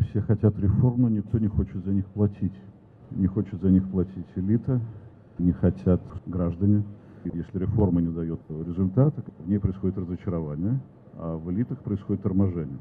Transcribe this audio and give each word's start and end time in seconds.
Все 0.00 0.20
хотят 0.22 0.58
реформ, 0.58 1.02
но 1.02 1.08
никто 1.08 1.38
не 1.38 1.48
хочет 1.48 1.84
за 1.84 1.92
них 1.92 2.06
платить. 2.06 2.54
Не 3.10 3.26
хочет 3.26 3.60
за 3.60 3.70
них 3.70 3.86
платить 3.90 4.26
элита, 4.36 4.80
не 5.38 5.52
хотят 5.52 6.00
граждане. 6.26 6.82
Если 7.24 7.58
реформа 7.58 8.00
не 8.00 8.08
дает 8.08 8.40
результата, 8.66 9.22
в 9.38 9.48
ней 9.48 9.58
происходит 9.58 9.98
разочарование, 9.98 10.80
а 11.14 11.36
в 11.36 11.50
элитах 11.50 11.78
происходит 11.78 12.22
торможение. 12.22 12.78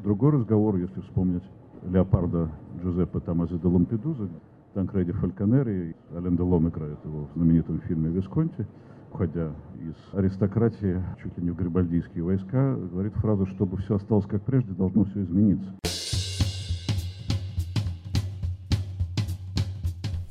Другой 0.00 0.32
разговор, 0.32 0.76
если 0.76 1.00
вспомнить 1.02 1.44
Леопарда 1.82 2.50
Джузеппе 2.82 3.20
Томази 3.20 3.58
де 3.58 3.68
Лампедуза, 3.68 4.28
Танкреди 4.72 5.12
Фальконери, 5.12 5.94
Ален 6.16 6.36
Делон 6.36 6.68
играет 6.68 6.98
его 7.04 7.26
в 7.26 7.36
знаменитом 7.36 7.80
фильме 7.80 8.10
«Висконти», 8.10 8.66
уходя 9.12 9.52
из 9.80 9.94
аристократии 10.18 11.00
чуть 11.22 11.38
ли 11.38 11.44
не 11.44 11.50
в 11.50 11.56
гарибальдийские 11.56 12.24
войска, 12.24 12.74
говорит 12.74 13.12
фразу, 13.14 13.46
чтобы 13.46 13.76
все 13.76 13.96
осталось 13.96 14.26
как 14.26 14.42
прежде, 14.42 14.72
должно 14.72 15.04
все 15.04 15.22
измениться. 15.22 15.72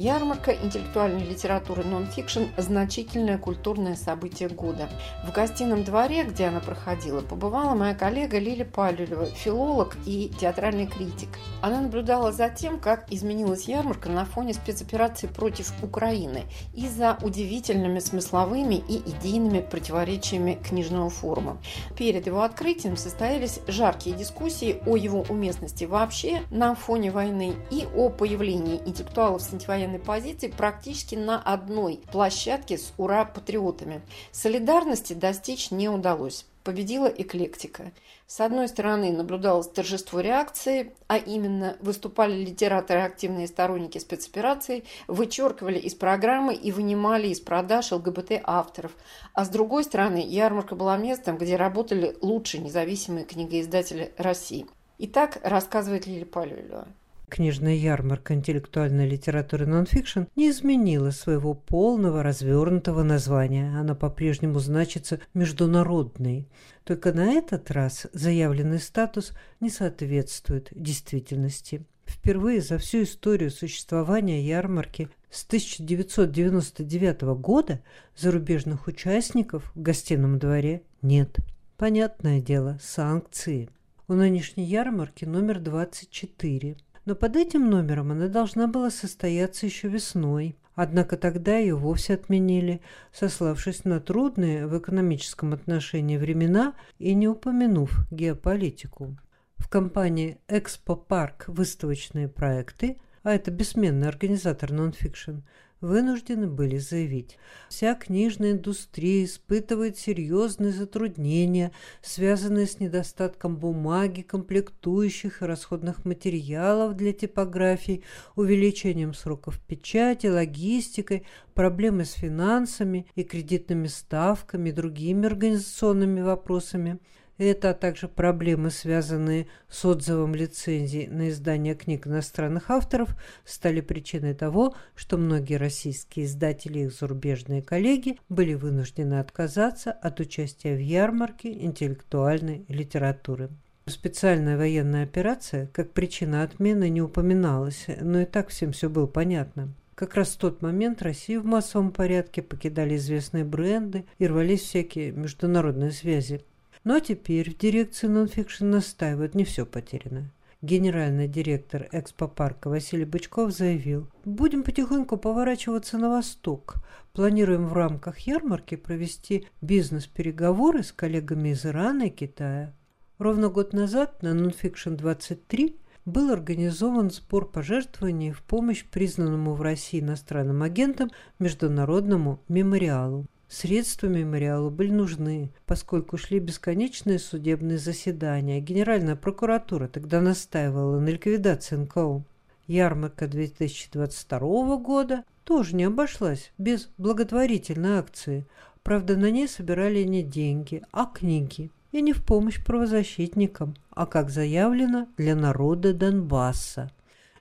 Ярмарка 0.00 0.52
интеллектуальной 0.52 1.26
литературы 1.26 1.84
нон-фикшн– 1.84 2.44
значительное 2.56 3.36
культурное 3.36 3.96
событие 3.96 4.48
года. 4.48 4.88
В 5.26 5.30
гостином 5.30 5.84
дворе, 5.84 6.24
где 6.24 6.46
она 6.46 6.60
проходила, 6.60 7.20
побывала 7.20 7.74
моя 7.74 7.94
коллега 7.94 8.38
Лили 8.38 8.62
Палюлева, 8.62 9.26
филолог 9.26 9.98
и 10.06 10.32
театральный 10.40 10.86
критик. 10.86 11.28
Она 11.60 11.82
наблюдала 11.82 12.32
за 12.32 12.48
тем, 12.48 12.80
как 12.80 13.12
изменилась 13.12 13.68
ярмарка 13.68 14.08
на 14.08 14.24
фоне 14.24 14.54
спецоперации 14.54 15.26
против 15.26 15.70
Украины 15.82 16.44
и 16.72 16.88
за 16.88 17.18
удивительными 17.20 17.98
смысловыми 17.98 18.76
и 18.76 19.02
идейными 19.06 19.60
противоречиями 19.60 20.58
книжного 20.66 21.10
форума. 21.10 21.60
Перед 21.94 22.26
его 22.26 22.40
открытием 22.40 22.96
состоялись 22.96 23.60
жаркие 23.66 24.16
дискуссии 24.16 24.80
о 24.86 24.96
его 24.96 25.26
уместности 25.28 25.84
вообще 25.84 26.40
на 26.50 26.74
фоне 26.74 27.10
войны 27.10 27.52
и 27.70 27.86
о 27.94 28.08
появлении 28.08 28.80
интеллектуалов 28.86 29.42
с 29.42 29.52
антивоенной 29.52 29.89
военной 29.90 29.98
позиции 29.98 30.48
практически 30.48 31.14
на 31.14 31.40
одной 31.40 32.00
площадке 32.12 32.78
с 32.78 32.92
ура-патриотами. 32.96 34.02
Солидарности 34.32 35.12
достичь 35.12 35.70
не 35.70 35.88
удалось. 35.88 36.46
Победила 36.62 37.06
эклектика. 37.06 37.90
С 38.26 38.40
одной 38.40 38.68
стороны, 38.68 39.10
наблюдалось 39.12 39.68
торжество 39.68 40.20
реакции, 40.20 40.92
а 41.08 41.16
именно 41.16 41.76
выступали 41.80 42.34
литераторы, 42.34 43.00
активные 43.00 43.48
сторонники 43.48 43.96
спецоперации, 43.98 44.84
вычеркивали 45.08 45.78
из 45.78 45.94
программы 45.94 46.54
и 46.54 46.70
вынимали 46.70 47.28
из 47.28 47.40
продаж 47.40 47.92
ЛГБТ-авторов. 47.92 48.92
А 49.32 49.44
с 49.44 49.48
другой 49.48 49.84
стороны, 49.84 50.22
ярмарка 50.24 50.74
была 50.76 50.98
местом, 50.98 51.38
где 51.38 51.56
работали 51.56 52.16
лучшие 52.20 52.62
независимые 52.62 53.24
книгоиздатели 53.24 54.12
России. 54.18 54.66
Итак, 54.98 55.40
рассказывает 55.42 56.06
Лили 56.06 56.24
Палюлева 56.24 56.86
книжная 57.30 57.74
ярмарка 57.74 58.34
интеллектуальной 58.34 59.08
литературы 59.08 59.64
нонфикшн 59.64 60.24
не 60.36 60.50
изменила 60.50 61.10
своего 61.12 61.54
полного 61.54 62.22
развернутого 62.22 63.02
названия. 63.02 63.74
Она 63.78 63.94
по-прежнему 63.94 64.58
значится 64.58 65.20
«международной». 65.32 66.48
Только 66.84 67.12
на 67.12 67.32
этот 67.32 67.70
раз 67.70 68.08
заявленный 68.12 68.80
статус 68.80 69.32
не 69.60 69.70
соответствует 69.70 70.68
действительности. 70.72 71.86
Впервые 72.04 72.60
за 72.60 72.76
всю 72.78 73.04
историю 73.04 73.50
существования 73.50 74.44
ярмарки 74.44 75.08
с 75.30 75.46
1999 75.46 77.22
года 77.40 77.80
зарубежных 78.16 78.88
участников 78.88 79.70
в 79.74 79.80
гостином 79.80 80.38
дворе 80.38 80.82
нет. 81.00 81.36
Понятное 81.76 82.40
дело, 82.40 82.78
санкции. 82.82 83.70
У 84.08 84.14
нынешней 84.14 84.64
ярмарки 84.64 85.24
номер 85.24 85.60
24– 85.60 86.76
но 87.04 87.14
под 87.14 87.36
этим 87.36 87.68
номером 87.70 88.12
она 88.12 88.28
должна 88.28 88.66
была 88.66 88.90
состояться 88.90 89.66
еще 89.66 89.88
весной. 89.88 90.56
Однако 90.74 91.16
тогда 91.16 91.56
ее 91.58 91.74
вовсе 91.74 92.14
отменили, 92.14 92.80
сославшись 93.12 93.84
на 93.84 94.00
трудные 94.00 94.66
в 94.66 94.78
экономическом 94.78 95.52
отношении 95.52 96.16
времена 96.16 96.74
и 96.98 97.12
не 97.14 97.28
упомянув 97.28 98.06
геополитику. 98.10 99.18
В 99.56 99.68
компании 99.68 100.38
«Экспо 100.48 100.96
Парк» 100.96 101.44
выставочные 101.48 102.28
проекты, 102.28 102.98
а 103.22 103.34
это 103.34 103.50
бессменный 103.50 104.08
организатор 104.08 104.72
нонфикшн, 104.72 105.40
вынуждены 105.80 106.46
были 106.46 106.78
заявить. 106.78 107.38
Вся 107.68 107.94
книжная 107.94 108.52
индустрия 108.52 109.24
испытывает 109.24 109.98
серьезные 109.98 110.72
затруднения, 110.72 111.72
связанные 112.02 112.66
с 112.66 112.80
недостатком 112.80 113.56
бумаги, 113.56 114.22
комплектующих 114.22 115.42
и 115.42 115.46
расходных 115.46 116.04
материалов 116.04 116.96
для 116.96 117.12
типографий, 117.12 118.04
увеличением 118.36 119.14
сроков 119.14 119.60
печати, 119.60 120.26
логистикой, 120.26 121.26
проблемы 121.54 122.04
с 122.04 122.12
финансами 122.12 123.06
и 123.14 123.22
кредитными 123.22 123.86
ставками, 123.86 124.70
другими 124.70 125.26
организационными 125.26 126.20
вопросами– 126.20 126.98
это, 127.46 127.70
а 127.70 127.74
также 127.74 128.08
проблемы, 128.08 128.70
связанные 128.70 129.46
с 129.68 129.84
отзывом 129.84 130.34
лицензий 130.34 131.06
на 131.06 131.30
издание 131.30 131.74
книг 131.74 132.06
иностранных 132.06 132.70
авторов, 132.70 133.16
стали 133.44 133.80
причиной 133.80 134.34
того, 134.34 134.74
что 134.94 135.16
многие 135.16 135.54
российские 135.54 136.26
издатели 136.26 136.80
и 136.80 136.82
их 136.84 136.92
зарубежные 136.92 137.62
коллеги 137.62 138.18
были 138.28 138.54
вынуждены 138.54 139.20
отказаться 139.20 139.90
от 139.92 140.20
участия 140.20 140.74
в 140.74 140.80
ярмарке 140.80 141.52
интеллектуальной 141.52 142.64
литературы. 142.68 143.50
Специальная 143.86 144.56
военная 144.56 145.04
операция 145.04 145.66
как 145.72 145.92
причина 145.92 146.42
отмены 146.42 146.88
не 146.90 147.02
упоминалась, 147.02 147.86
но 148.00 148.20
и 148.20 148.24
так 148.24 148.48
всем 148.48 148.72
все 148.72 148.88
было 148.88 149.06
понятно. 149.06 149.74
Как 149.94 150.14
раз 150.14 150.30
в 150.30 150.38
тот 150.38 150.62
момент 150.62 151.02
Россию 151.02 151.42
в 151.42 151.44
массовом 151.44 151.90
порядке 151.90 152.40
покидали 152.40 152.96
известные 152.96 153.44
бренды 153.44 154.06
и 154.18 154.26
рвались 154.26 154.62
всякие 154.62 155.12
международные 155.12 155.90
связи. 155.90 156.42
Но 156.84 156.98
теперь 157.00 157.50
в 157.50 157.58
дирекции 157.58 158.06
нонфикшн 158.06 158.68
настаивают, 158.70 159.34
не 159.34 159.44
все 159.44 159.66
потеряно. 159.66 160.30
Генеральный 160.62 161.26
директор 161.26 161.88
экспопарка 161.90 162.68
Василий 162.68 163.06
Бычков 163.06 163.50
заявил, 163.50 164.10
будем 164.24 164.62
потихоньку 164.62 165.16
поворачиваться 165.16 165.96
на 165.96 166.10
восток. 166.10 166.76
Планируем 167.12 167.66
в 167.66 167.72
рамках 167.72 168.18
ярмарки 168.20 168.76
провести 168.76 169.46
бизнес-переговоры 169.62 170.82
с 170.82 170.92
коллегами 170.92 171.50
из 171.50 171.64
Ирана 171.64 172.04
и 172.04 172.10
Китая. 172.10 172.74
Ровно 173.18 173.48
год 173.48 173.72
назад 173.72 174.22
на 174.22 174.28
Nonfiction 174.28 174.96
23 174.96 175.76
был 176.04 176.30
организован 176.30 177.10
сбор 177.10 177.50
пожертвований 177.50 178.32
в 178.32 178.42
помощь 178.42 178.84
признанному 178.84 179.54
в 179.54 179.62
России 179.62 180.00
иностранным 180.00 180.62
агентам 180.62 181.10
Международному 181.38 182.42
мемориалу. 182.48 183.26
Средства 183.50 184.06
мемориалу 184.06 184.70
были 184.70 184.92
нужны, 184.92 185.50
поскольку 185.66 186.16
шли 186.16 186.38
бесконечные 186.38 187.18
судебные 187.18 187.78
заседания. 187.78 188.60
Генеральная 188.60 189.16
прокуратура 189.16 189.88
тогда 189.88 190.20
настаивала 190.20 191.00
на 191.00 191.08
ликвидации 191.08 191.74
НКО. 191.74 192.22
Ярмарка 192.68 193.26
2022 193.26 194.76
года 194.76 195.24
тоже 195.42 195.74
не 195.74 195.82
обошлась 195.82 196.52
без 196.58 196.90
благотворительной 196.96 197.98
акции. 197.98 198.46
Правда, 198.84 199.16
на 199.16 199.32
ней 199.32 199.48
собирали 199.48 200.04
не 200.04 200.22
деньги, 200.22 200.84
а 200.92 201.06
книги. 201.06 201.72
И 201.90 202.02
не 202.02 202.12
в 202.12 202.24
помощь 202.24 202.64
правозащитникам, 202.64 203.74
а, 203.90 204.06
как 204.06 204.30
заявлено, 204.30 205.08
для 205.16 205.34
народа 205.34 205.92
Донбасса. 205.92 206.92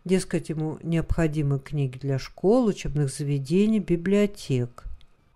Дескать, 0.05 0.49
ему 0.49 0.79
необходимы 0.81 1.59
книги 1.59 1.99
для 1.99 2.17
школ, 2.17 2.65
учебных 2.65 3.13
заведений, 3.13 3.79
библиотек. 3.79 4.88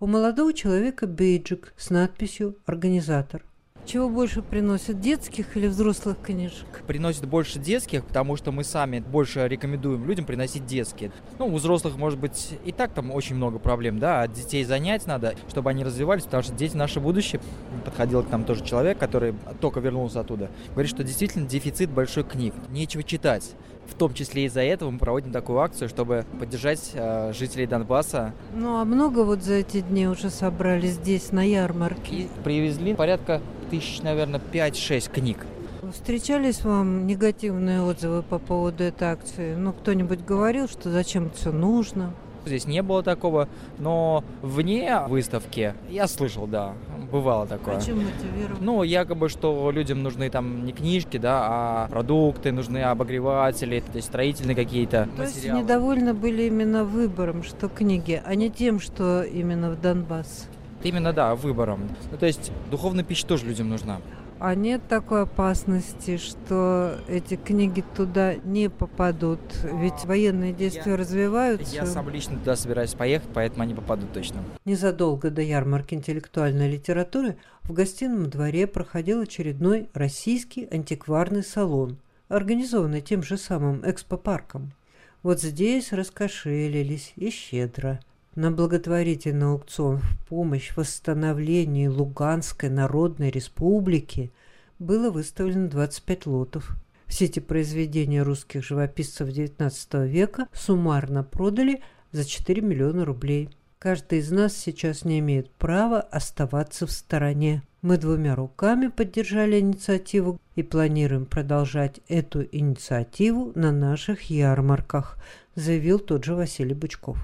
У 0.03 0.05
молодого 0.05 0.51
человека 0.51 1.07
бейджик 1.07 1.73
с 1.77 1.89
надписью 1.89 2.57
«Организатор». 2.65 3.45
Чего 3.85 4.09
больше 4.09 4.41
приносят, 4.41 4.99
детских 4.99 5.55
или 5.55 5.67
взрослых 5.67 6.17
книжек? 6.21 6.83
Приносит 6.85 7.25
больше 7.25 7.57
детских, 7.57 8.03
потому 8.03 8.35
что 8.35 8.51
мы 8.51 8.65
сами 8.65 8.99
больше 8.99 9.47
рекомендуем 9.47 10.05
людям 10.05 10.25
приносить 10.25 10.65
детские. 10.65 11.13
Ну, 11.39 11.47
у 11.47 11.55
взрослых, 11.55 11.95
может 11.95 12.19
быть, 12.19 12.51
и 12.65 12.73
так 12.73 12.91
там 12.91 13.11
очень 13.11 13.37
много 13.37 13.59
проблем, 13.59 13.97
да, 13.97 14.23
от 14.23 14.33
детей 14.33 14.65
занять 14.65 15.07
надо, 15.07 15.35
чтобы 15.47 15.69
они 15.69 15.85
развивались, 15.85 16.23
потому 16.23 16.43
что 16.43 16.53
дети 16.53 16.75
наше 16.75 16.99
будущее. 16.99 17.39
Подходил 17.85 18.23
к 18.23 18.29
нам 18.29 18.43
тоже 18.43 18.65
человек, 18.65 18.97
который 18.97 19.33
только 19.61 19.79
вернулся 19.79 20.19
оттуда. 20.19 20.51
Говорит, 20.71 20.91
что 20.91 21.05
действительно 21.05 21.47
дефицит 21.47 21.89
большой 21.89 22.25
книг, 22.25 22.53
нечего 22.71 23.03
читать. 23.03 23.51
В 23.93 23.95
том 23.95 24.13
числе 24.13 24.45
из-за 24.45 24.61
этого 24.61 24.89
мы 24.89 24.97
проводим 24.97 25.31
такую 25.31 25.59
акцию, 25.59 25.87
чтобы 25.87 26.25
поддержать 26.39 26.91
э, 26.95 27.31
жителей 27.31 27.67
Донбасса. 27.67 28.33
Ну 28.55 28.79
а 28.79 28.85
много 28.85 29.19
вот 29.23 29.43
за 29.43 29.53
эти 29.53 29.81
дни 29.81 30.07
уже 30.07 30.31
собрали 30.31 30.87
здесь, 30.87 31.31
на 31.31 31.47
ярмарке? 31.47 32.15
И 32.15 32.29
привезли 32.43 32.95
порядка 32.95 33.39
тысяч, 33.69 34.01
наверное, 34.01 34.41
5-6 34.51 35.11
книг. 35.11 35.45
Встречались 35.91 36.63
вам 36.63 37.05
негативные 37.05 37.83
отзывы 37.83 38.23
по 38.23 38.39
поводу 38.39 38.83
этой 38.83 39.09
акции? 39.09 39.53
Ну, 39.53 39.73
кто-нибудь 39.73 40.25
говорил, 40.25 40.67
что 40.67 40.89
зачем 40.89 41.27
это 41.27 41.37
все 41.37 41.51
нужно? 41.51 42.13
Здесь 42.45 42.65
не 42.67 42.81
было 42.81 43.03
такого, 43.03 43.47
но 43.79 44.23
вне 44.41 45.01
выставки 45.07 45.73
я 45.89 46.07
слышал, 46.07 46.47
да, 46.47 46.73
бывало 47.11 47.47
такое. 47.47 47.77
А 47.77 47.81
чем 47.81 48.03
мотивировать? 48.03 48.61
Ну, 48.61 48.83
якобы, 48.83 49.29
что 49.29 49.71
людям 49.71 50.03
нужны 50.03 50.29
там 50.29 50.65
не 50.65 50.73
книжки, 50.73 51.17
да, 51.17 51.39
а 51.43 51.87
продукты, 51.89 52.51
нужны 52.51 52.83
обогреватели, 52.83 53.79
то 53.79 53.95
есть 53.95 54.07
строительные 54.07 54.55
какие-то 54.55 55.07
То 55.15 55.23
есть 55.23 55.35
материалы. 55.35 55.61
недовольны 55.61 56.13
были 56.13 56.43
именно 56.43 56.83
выбором, 56.83 57.43
что 57.43 57.69
книги, 57.69 58.21
а 58.25 58.35
не 58.35 58.49
тем, 58.49 58.79
что 58.79 59.23
именно 59.23 59.71
в 59.71 59.79
Донбасс? 59.79 60.47
Именно, 60.83 61.13
да, 61.13 61.35
выбором. 61.35 61.87
Ну, 62.11 62.17
то 62.17 62.25
есть 62.25 62.51
духовная 62.69 63.05
пища 63.05 63.25
тоже 63.25 63.45
людям 63.45 63.69
нужна. 63.69 63.99
А 64.45 64.55
нет 64.55 64.81
такой 64.89 65.21
опасности, 65.21 66.17
что 66.17 66.97
эти 67.07 67.37
книги 67.37 67.81
туда 67.95 68.35
не 68.35 68.69
попадут? 68.69 69.39
Ведь 69.63 70.03
военные 70.03 70.51
действия 70.51 70.91
Я- 70.91 70.97
развиваются. 70.97 71.73
Я 71.73 71.85
сам 71.85 72.09
лично 72.09 72.37
туда 72.37 72.57
собираюсь 72.57 72.93
поехать, 72.93 73.29
поэтому 73.33 73.63
они 73.63 73.73
попадут 73.73 74.11
точно. 74.11 74.43
Незадолго 74.65 75.29
до 75.29 75.41
ярмарки 75.41 75.93
интеллектуальной 75.93 76.69
литературы 76.69 77.37
в 77.61 77.71
гостином 77.71 78.29
дворе 78.29 78.67
проходил 78.67 79.21
очередной 79.21 79.89
российский 79.93 80.67
антикварный 80.69 81.41
салон, 81.41 81.97
организованный 82.27 82.99
тем 82.99 83.23
же 83.23 83.37
самым 83.37 83.89
экспопарком. 83.89 84.73
Вот 85.21 85.41
здесь 85.41 85.93
раскошелились 85.93 87.13
и 87.15 87.29
щедро. 87.29 88.01
На 88.35 88.49
благотворительный 88.49 89.45
аукцион 89.45 89.99
в 89.99 90.27
помощь 90.27 90.75
восстановлению 90.75 91.93
Луганской 91.93 92.69
Народной 92.69 93.29
Республики 93.29 94.31
было 94.79 95.11
выставлено 95.11 95.69
25 95.69 96.25
лотов. 96.25 96.75
Все 97.05 97.25
эти 97.25 97.39
произведения 97.39 98.23
русских 98.23 98.63
живописцев 98.63 99.27
XIX 99.27 100.07
века 100.07 100.47
суммарно 100.51 101.23
продали 101.23 101.83
за 102.11 102.25
4 102.25 102.59
миллиона 102.63 103.05
рублей. 103.05 103.51
Каждый 103.77 104.17
из 104.17 104.31
нас 104.31 104.57
сейчас 104.57 105.05
не 105.05 105.19
имеет 105.19 105.51
права 105.51 106.01
оставаться 106.01 106.87
в 106.87 106.91
стороне. 106.91 107.61
Мы 107.83 107.97
двумя 107.97 108.33
руками 108.33 108.87
поддержали 108.87 109.59
инициативу 109.59 110.39
и 110.55 110.63
планируем 110.63 111.27
продолжать 111.27 111.99
эту 112.07 112.43
инициативу 112.51 113.51
на 113.53 113.71
наших 113.71 114.31
ярмарках, 114.31 115.19
заявил 115.53 115.99
тот 115.99 116.23
же 116.23 116.33
Василий 116.33 116.73
Бычков. 116.73 117.19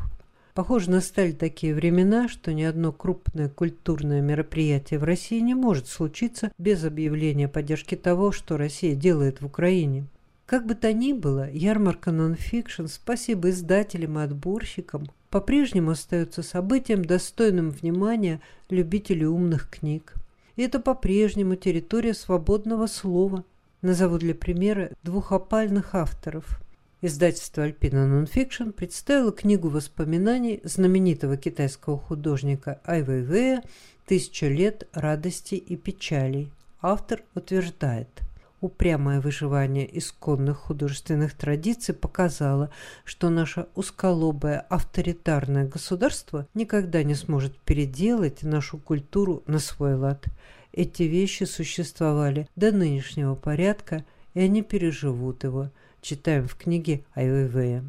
Похоже, 0.59 0.91
настали 0.91 1.31
такие 1.31 1.73
времена, 1.73 2.27
что 2.27 2.53
ни 2.53 2.63
одно 2.63 2.91
крупное 2.91 3.47
культурное 3.47 4.19
мероприятие 4.19 4.99
в 4.99 5.05
России 5.05 5.39
не 5.39 5.55
может 5.55 5.87
случиться 5.87 6.51
без 6.57 6.83
объявления 6.83 7.47
поддержки 7.47 7.95
того, 7.95 8.33
что 8.33 8.57
Россия 8.57 8.93
делает 8.93 9.39
в 9.39 9.45
Украине. 9.45 10.07
Как 10.45 10.65
бы 10.65 10.75
то 10.75 10.91
ни 10.91 11.13
было, 11.13 11.49
ярмарка 11.49 12.11
нонфикшн, 12.11 12.87
спасибо 12.87 13.51
издателям 13.51 14.19
и 14.19 14.23
отборщикам, 14.23 15.05
по-прежнему 15.29 15.91
остается 15.91 16.43
событием, 16.43 17.05
достойным 17.05 17.69
внимания 17.69 18.41
любителей 18.69 19.27
умных 19.27 19.69
книг. 19.69 20.13
И 20.57 20.63
это 20.63 20.81
по-прежнему 20.81 21.55
территория 21.55 22.13
свободного 22.13 22.87
слова. 22.87 23.45
Назову 23.81 24.17
для 24.17 24.35
примера 24.35 24.91
двух 25.03 25.31
опальных 25.31 25.95
авторов. 25.95 26.59
Издательство 27.01 27.63
«Альпина 27.63 28.05
Нонфикшн» 28.05 28.71
представило 28.71 29.31
книгу 29.31 29.69
воспоминаний 29.69 30.59
знаменитого 30.63 31.37
китайского 31.37 31.97
художника 31.97 32.81
Ай 32.85 33.03
Вэйвэя 33.03 33.63
«Тысяча 34.05 34.47
лет 34.47 34.87
радости 34.93 35.55
и 35.55 35.75
печалей». 35.75 36.51
Автор 36.81 37.23
утверждает– 37.35 38.09
Упрямое 38.61 39.21
выживание 39.21 39.87
исконных 39.97 40.57
художественных 40.57 41.33
традиций 41.33 41.95
показало, 41.95 42.71
что 43.05 43.29
наше 43.29 43.67
узколобое 43.73 44.59
авторитарное 44.59 45.65
государство 45.65 46.45
никогда 46.53 47.03
не 47.03 47.15
сможет 47.15 47.57
переделать 47.59 48.43
нашу 48.43 48.77
культуру 48.77 49.43
на 49.47 49.59
свой 49.59 49.95
лад. 49.95 50.25
Эти 50.73 51.03
вещи 51.03 51.45
существовали 51.45 52.49
до 52.57 52.73
нынешнего 52.73 53.35
порядка, 53.35 54.03
и 54.33 54.41
они 54.41 54.61
переживут 54.61 55.45
его, 55.45 55.69
читаем 56.01 56.47
в 56.47 56.55
книге 56.55 57.03
Айвэйвэя. 57.13 57.83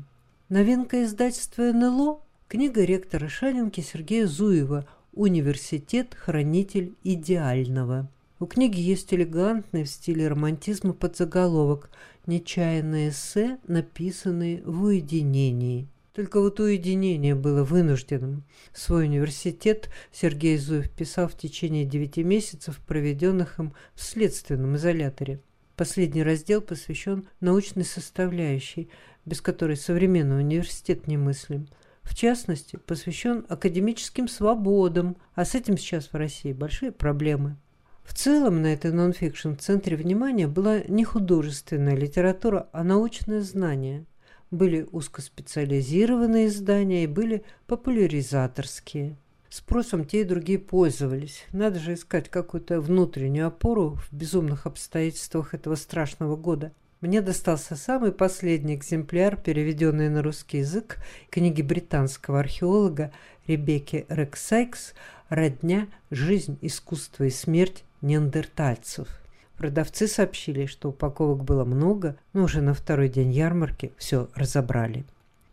Новинка 0.48 1.04
издательства 1.04 1.72
НЛО– 1.72 2.20
книга 2.48 2.84
ректора 2.84 3.28
Шанинки 3.28 3.80
Сергея 3.80 4.26
Зуева 4.26 4.86
«Университет. 5.12 6.14
Хранитель 6.14 6.94
идеального». 7.04 8.08
У 8.40 8.46
книги 8.46 8.80
есть 8.80 9.12
элегантный 9.12 9.84
в 9.84 9.88
стиле 9.88 10.26
романтизма 10.26 10.92
подзаголовок 10.92 11.90
«Нечаянные 12.26 13.10
эссе, 13.10 13.58
написанные 13.66 14.62
в 14.64 14.84
уединении». 14.84 15.88
Только 16.14 16.40
вот 16.40 16.58
уединение 16.58 17.34
было 17.34 17.62
вынужденным. 17.62 18.42
Свой 18.72 19.04
университет 19.04 19.88
Сергей 20.10 20.58
Зуев 20.58 20.90
писал 20.90 21.28
в 21.28 21.36
течение 21.36 21.84
девяти 21.84 22.24
месяцев, 22.24 22.80
проведенных 22.86 23.58
им 23.58 23.72
в 23.94 24.02
следственном 24.02 24.76
изоляторе. 24.76 25.40
Последний 25.80 26.22
раздел 26.22 26.60
посвящен 26.60 27.26
научной 27.40 27.86
составляющей, 27.86 28.90
без 29.24 29.40
которой 29.40 29.78
современный 29.78 30.40
университет 30.40 31.06
немыслим. 31.06 31.68
В 32.02 32.14
частности, 32.14 32.76
посвящен 32.76 33.46
академическим 33.48 34.28
свободам, 34.28 35.16
а 35.34 35.46
с 35.46 35.54
этим 35.54 35.78
сейчас 35.78 36.08
в 36.08 36.14
России 36.14 36.52
большие 36.52 36.92
проблемы. 36.92 37.56
В 38.04 38.12
целом 38.12 38.60
на 38.60 38.66
этой 38.74 38.92
нонфикшн 38.92 39.52
в 39.52 39.56
центре 39.56 39.96
внимания 39.96 40.48
была 40.48 40.80
не 40.80 41.02
художественная 41.02 41.96
литература, 41.96 42.68
а 42.72 42.84
научное 42.84 43.40
знание. 43.40 44.04
Были 44.50 44.86
узкоспециализированные 44.92 46.48
издания 46.48 47.04
и 47.04 47.06
были 47.06 47.42
популяризаторские. 47.66 49.16
Спросом 49.50 50.04
те 50.04 50.20
и 50.20 50.24
другие 50.24 50.60
пользовались. 50.60 51.44
Надо 51.50 51.80
же 51.80 51.94
искать 51.94 52.28
какую-то 52.28 52.80
внутреннюю 52.80 53.48
опору 53.48 53.96
в 53.96 54.12
безумных 54.12 54.64
обстоятельствах 54.64 55.54
этого 55.54 55.74
страшного 55.74 56.36
года. 56.36 56.70
Мне 57.00 57.20
достался 57.20 57.74
самый 57.74 58.12
последний 58.12 58.76
экземпляр, 58.76 59.36
переведенный 59.36 60.08
на 60.08 60.22
русский 60.22 60.58
язык, 60.58 60.98
книги 61.30 61.62
британского 61.62 62.38
археолога 62.38 63.10
Ребекки 63.48 64.06
Рексайкс 64.08 64.94
«Родня. 65.28 65.88
Жизнь, 66.12 66.56
искусство 66.60 67.24
и 67.24 67.30
смерть 67.30 67.82
неандертальцев». 68.02 69.08
Продавцы 69.56 70.06
сообщили, 70.06 70.66
что 70.66 70.90
упаковок 70.90 71.42
было 71.42 71.64
много, 71.64 72.16
но 72.34 72.44
уже 72.44 72.60
на 72.60 72.72
второй 72.72 73.08
день 73.08 73.32
ярмарки 73.32 73.92
все 73.96 74.28
разобрали. 74.36 75.04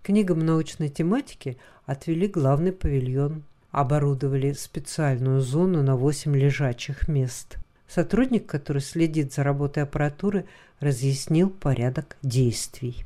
Книгам 0.04 0.46
научной 0.46 0.90
тематики 0.90 1.58
отвели 1.88 2.28
главный 2.28 2.74
павильон. 2.74 3.44
Оборудовали 3.72 4.54
специальную 4.54 5.42
зону 5.42 5.84
на 5.84 5.96
8 5.96 6.36
лежачих 6.36 7.08
мест. 7.08 7.58
Сотрудник, 7.88 8.46
который 8.46 8.82
следит 8.82 9.34
за 9.34 9.44
работой 9.44 9.84
аппаратуры, 9.84 10.46
разъяснил 10.80 11.50
порядок 11.50 12.18
действий. 12.22 13.06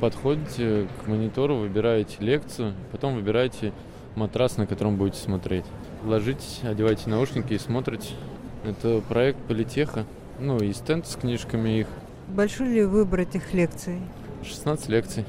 Подходите 0.00 0.88
к 1.04 1.06
монитору, 1.06 1.56
выбираете 1.56 2.16
лекцию, 2.20 2.74
потом 2.90 3.14
выбираете 3.14 3.72
матрас, 4.16 4.56
на 4.56 4.66
котором 4.66 4.96
будете 4.96 5.18
смотреть. 5.18 5.64
Ложитесь, 6.04 6.60
одевайте 6.62 7.08
наушники 7.08 7.54
и 7.54 7.58
смотрите. 7.58 8.14
Это 8.64 9.00
проект 9.08 9.38
Политеха. 9.46 10.06
Ну 10.38 10.58
и 10.58 10.72
стенд 10.72 11.06
с 11.06 11.16
книжками 11.16 11.80
их. 11.80 11.86
Большой 12.28 12.68
ли 12.68 12.84
выбор 12.84 13.20
этих 13.20 13.52
лекций? 13.54 14.00
16 14.44 14.88
лекций. 14.88 15.24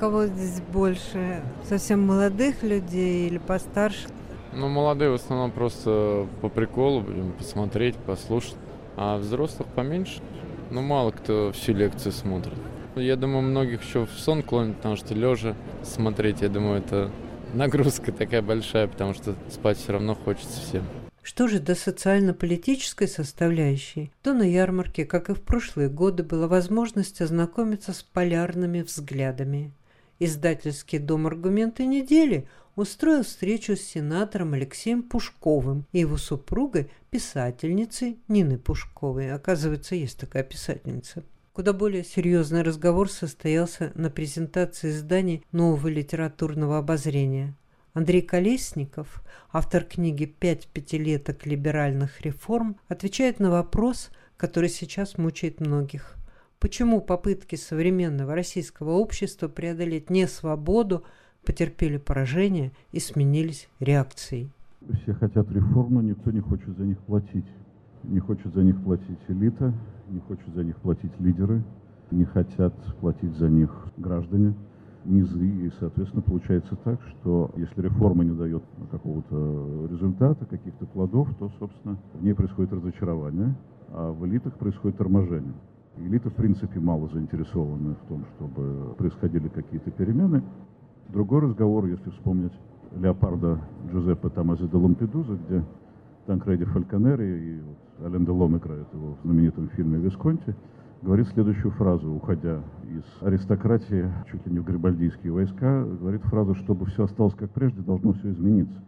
Кого 0.00 0.24
здесь 0.24 0.62
больше? 0.72 1.42
Совсем 1.68 2.06
молодых 2.06 2.62
людей 2.62 3.26
или 3.26 3.36
постарше? 3.36 4.08
Ну, 4.54 4.66
молодые 4.66 5.10
в 5.10 5.14
основном 5.14 5.50
просто 5.50 6.26
по 6.40 6.48
приколу, 6.48 7.02
блин, 7.02 7.32
посмотреть, 7.36 7.96
послушать. 7.96 8.56
А 8.96 9.18
взрослых 9.18 9.68
поменьше. 9.68 10.22
Ну, 10.70 10.80
мало 10.80 11.10
кто 11.10 11.52
всю 11.52 11.74
лекцию 11.74 12.12
смотрит. 12.12 12.56
Я 12.96 13.16
думаю, 13.16 13.42
многих 13.42 13.84
еще 13.84 14.06
в 14.06 14.12
сон 14.12 14.42
клонит, 14.42 14.76
потому 14.76 14.96
что 14.96 15.12
лежа 15.14 15.54
смотреть, 15.82 16.40
я 16.40 16.48
думаю, 16.48 16.78
это 16.78 17.10
нагрузка 17.52 18.10
такая 18.10 18.40
большая, 18.40 18.88
потому 18.88 19.12
что 19.12 19.34
спать 19.50 19.76
все 19.76 19.92
равно 19.92 20.14
хочется 20.14 20.62
всем. 20.62 20.84
Что 21.22 21.46
же 21.46 21.60
до 21.60 21.74
социально-политической 21.74 23.06
составляющей, 23.06 24.10
то 24.22 24.32
на 24.32 24.44
ярмарке, 24.44 25.04
как 25.04 25.28
и 25.28 25.34
в 25.34 25.42
прошлые 25.42 25.90
годы, 25.90 26.22
была 26.22 26.48
возможность 26.48 27.20
ознакомиться 27.20 27.92
с 27.92 28.02
полярными 28.02 28.80
взглядами. 28.80 29.74
Издательский 30.22 30.98
дом 30.98 31.26
«Аргументы 31.26 31.86
недели» 31.86 32.46
устроил 32.76 33.24
встречу 33.24 33.74
с 33.74 33.80
сенатором 33.80 34.52
Алексеем 34.52 35.02
Пушковым 35.02 35.86
и 35.92 36.00
его 36.00 36.18
супругой, 36.18 36.90
писательницей 37.08 38.18
Ниной 38.28 38.58
Пушковой. 38.58 39.32
Оказывается, 39.32 39.94
есть 39.94 40.20
такая 40.20 40.42
писательница. 40.42 41.24
Куда 41.54 41.72
более 41.72 42.04
серьезный 42.04 42.60
разговор 42.60 43.10
состоялся 43.10 43.92
на 43.94 44.10
презентации 44.10 44.90
изданий 44.90 45.42
нового 45.52 45.88
литературного 45.88 46.76
обозрения. 46.76 47.56
Андрей 47.94 48.20
Колесников, 48.20 49.22
автор 49.50 49.84
книги 49.84 50.26
«Пять 50.26 50.66
пятилеток 50.68 51.46
либеральных 51.46 52.20
реформ», 52.20 52.76
отвечает 52.88 53.40
на 53.40 53.50
вопрос, 53.50 54.10
который 54.36 54.68
сейчас 54.68 55.16
мучает 55.16 55.60
многих. 55.60 56.14
Почему 56.60 57.00
попытки 57.00 57.56
современного 57.56 58.34
российского 58.34 58.90
общества 58.90 59.48
преодолеть 59.48 60.10
несвободу 60.10 61.04
потерпели 61.42 61.96
поражение 61.96 62.72
и 62.92 63.00
сменились 63.00 63.70
реакцией? 63.80 64.50
Все 65.02 65.14
хотят 65.14 65.50
реформ, 65.50 65.94
но 65.94 66.02
никто 66.02 66.30
не 66.30 66.40
хочет 66.40 66.76
за 66.76 66.84
них 66.84 66.98
платить. 66.98 67.46
Не 68.02 68.20
хочет 68.20 68.52
за 68.52 68.62
них 68.62 68.78
платить 68.84 69.18
элита, 69.28 69.72
не 70.10 70.20
хочет 70.20 70.54
за 70.54 70.62
них 70.62 70.76
платить 70.76 71.12
лидеры, 71.18 71.62
не 72.10 72.26
хотят 72.26 72.74
платить 73.00 73.34
за 73.36 73.48
них 73.48 73.70
граждане 73.96 74.54
низы, 75.06 75.46
и, 75.46 75.70
соответственно, 75.80 76.20
получается 76.20 76.76
так, 76.84 77.00
что 77.08 77.50
если 77.56 77.80
реформа 77.80 78.22
не 78.22 78.36
дает 78.36 78.62
какого-то 78.90 79.88
результата, 79.90 80.44
каких-то 80.44 80.84
плодов, 80.84 81.26
то, 81.38 81.50
собственно, 81.58 81.96
в 82.12 82.22
ней 82.22 82.34
происходит 82.34 82.70
разочарование, 82.74 83.54
а 83.88 84.12
в 84.12 84.26
элитах 84.26 84.58
происходит 84.58 84.98
торможение. 84.98 85.54
Элиты, 86.00 86.30
в 86.30 86.34
принципе, 86.34 86.80
мало 86.80 87.08
заинтересованы 87.08 87.94
в 87.94 88.08
том, 88.08 88.24
чтобы 88.36 88.94
происходили 88.96 89.48
какие-то 89.48 89.90
перемены. 89.90 90.42
Другой 91.08 91.42
разговор, 91.42 91.86
если 91.86 92.08
вспомнить 92.10 92.52
Леопарда 92.96 93.60
Джузеппе 93.90 94.30
Томази 94.30 94.66
де 94.66 94.76
Лампедуза, 94.76 95.36
где 95.36 95.62
Танкреди 96.26 96.64
Фальконери 96.64 97.24
и 97.24 97.60
вот 97.60 98.06
Ален 98.06 98.24
Делон 98.24 98.56
играет 98.56 98.86
его 98.94 99.14
в 99.14 99.26
знаменитом 99.26 99.68
фильме 99.68 99.98
«Висконти», 99.98 100.54
говорит 101.02 101.28
следующую 101.28 101.70
фразу, 101.72 102.10
уходя 102.10 102.60
из 102.84 103.04
аристократии, 103.22 104.10
чуть 104.30 104.46
ли 104.46 104.52
не 104.52 104.60
в 104.60 104.64
грибальдийские 104.64 105.32
войска, 105.32 105.84
говорит 105.84 106.22
фразу, 106.22 106.54
чтобы 106.54 106.86
все 106.86 107.04
осталось 107.04 107.34
как 107.34 107.50
прежде, 107.50 107.82
должно 107.82 108.12
все 108.14 108.30
измениться. 108.30 108.80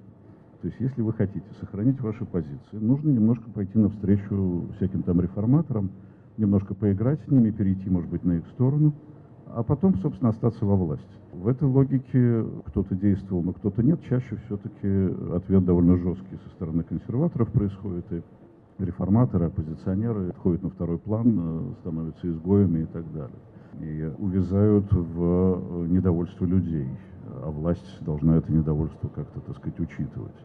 То 0.63 0.69
есть, 0.69 0.81
если 0.81 1.03
вы 1.03 1.13
хотите 1.13 1.47
сохранить 1.61 2.01
ваши 2.01 2.25
позиции, 2.25 2.79
нужно 2.79 3.11
немножко 3.11 3.51
пойти 3.51 3.79
навстречу 3.79 4.69
всяким 4.77 5.03
там 5.03 5.21
реформаторам, 5.21 5.91
немножко 6.37 6.75
поиграть 6.75 7.21
с 7.23 7.31
ними, 7.31 7.51
перейти, 7.51 7.89
может 7.91 8.11
быть, 8.11 8.25
на 8.25 8.33
их 8.33 8.47
сторону, 8.55 8.95
а 9.47 9.63
потом, 9.63 9.97
собственно, 9.97 10.31
остаться 10.31 10.65
во 10.65 10.77
власти. 10.77 11.07
В 11.33 11.49
этой 11.49 11.65
логике 11.65 12.45
кто-то 12.67 12.95
действовал, 12.95 13.43
но 13.43 13.53
кто-то 13.53 13.83
нет. 13.83 14.01
Чаще 14.09 14.39
все-таки 14.47 15.35
ответ 15.35 15.65
довольно 15.65 15.97
жесткий 15.97 16.37
со 16.45 16.49
стороны 16.51 16.83
консерваторов 16.83 17.51
происходит, 17.51 18.05
и 18.13 18.23
реформаторы, 18.79 19.47
оппозиционеры 19.47 20.31
отходят 20.31 20.63
на 20.63 20.71
второй 20.71 20.99
план, 20.99 21.39
э, 21.39 21.75
становятся 21.81 22.29
изгоями 22.29 22.83
и 22.83 22.87
так 22.87 23.05
далее. 23.13 23.39
И 23.81 24.13
увязают 24.19 24.93
в 24.93 25.85
э, 25.85 25.87
недовольство 25.89 26.45
людей, 26.45 26.89
а 27.43 27.51
власть 27.51 27.99
должна 28.01 28.37
это 28.37 28.53
недовольство 28.53 29.09
как-то, 29.09 29.41
так 29.41 29.57
сказать, 29.57 29.81
учитывать. 29.81 30.37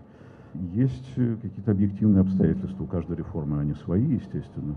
Есть 0.74 1.13
э, 1.17 1.36
какие-то 1.41 1.72
объективные 1.72 2.22
обстоятельства, 2.22 2.84
у 2.84 2.88
каждой 2.88 3.17
реформы 3.17 3.60
они 3.60 3.74
свои, 3.74 4.06
естественно. 4.06 4.75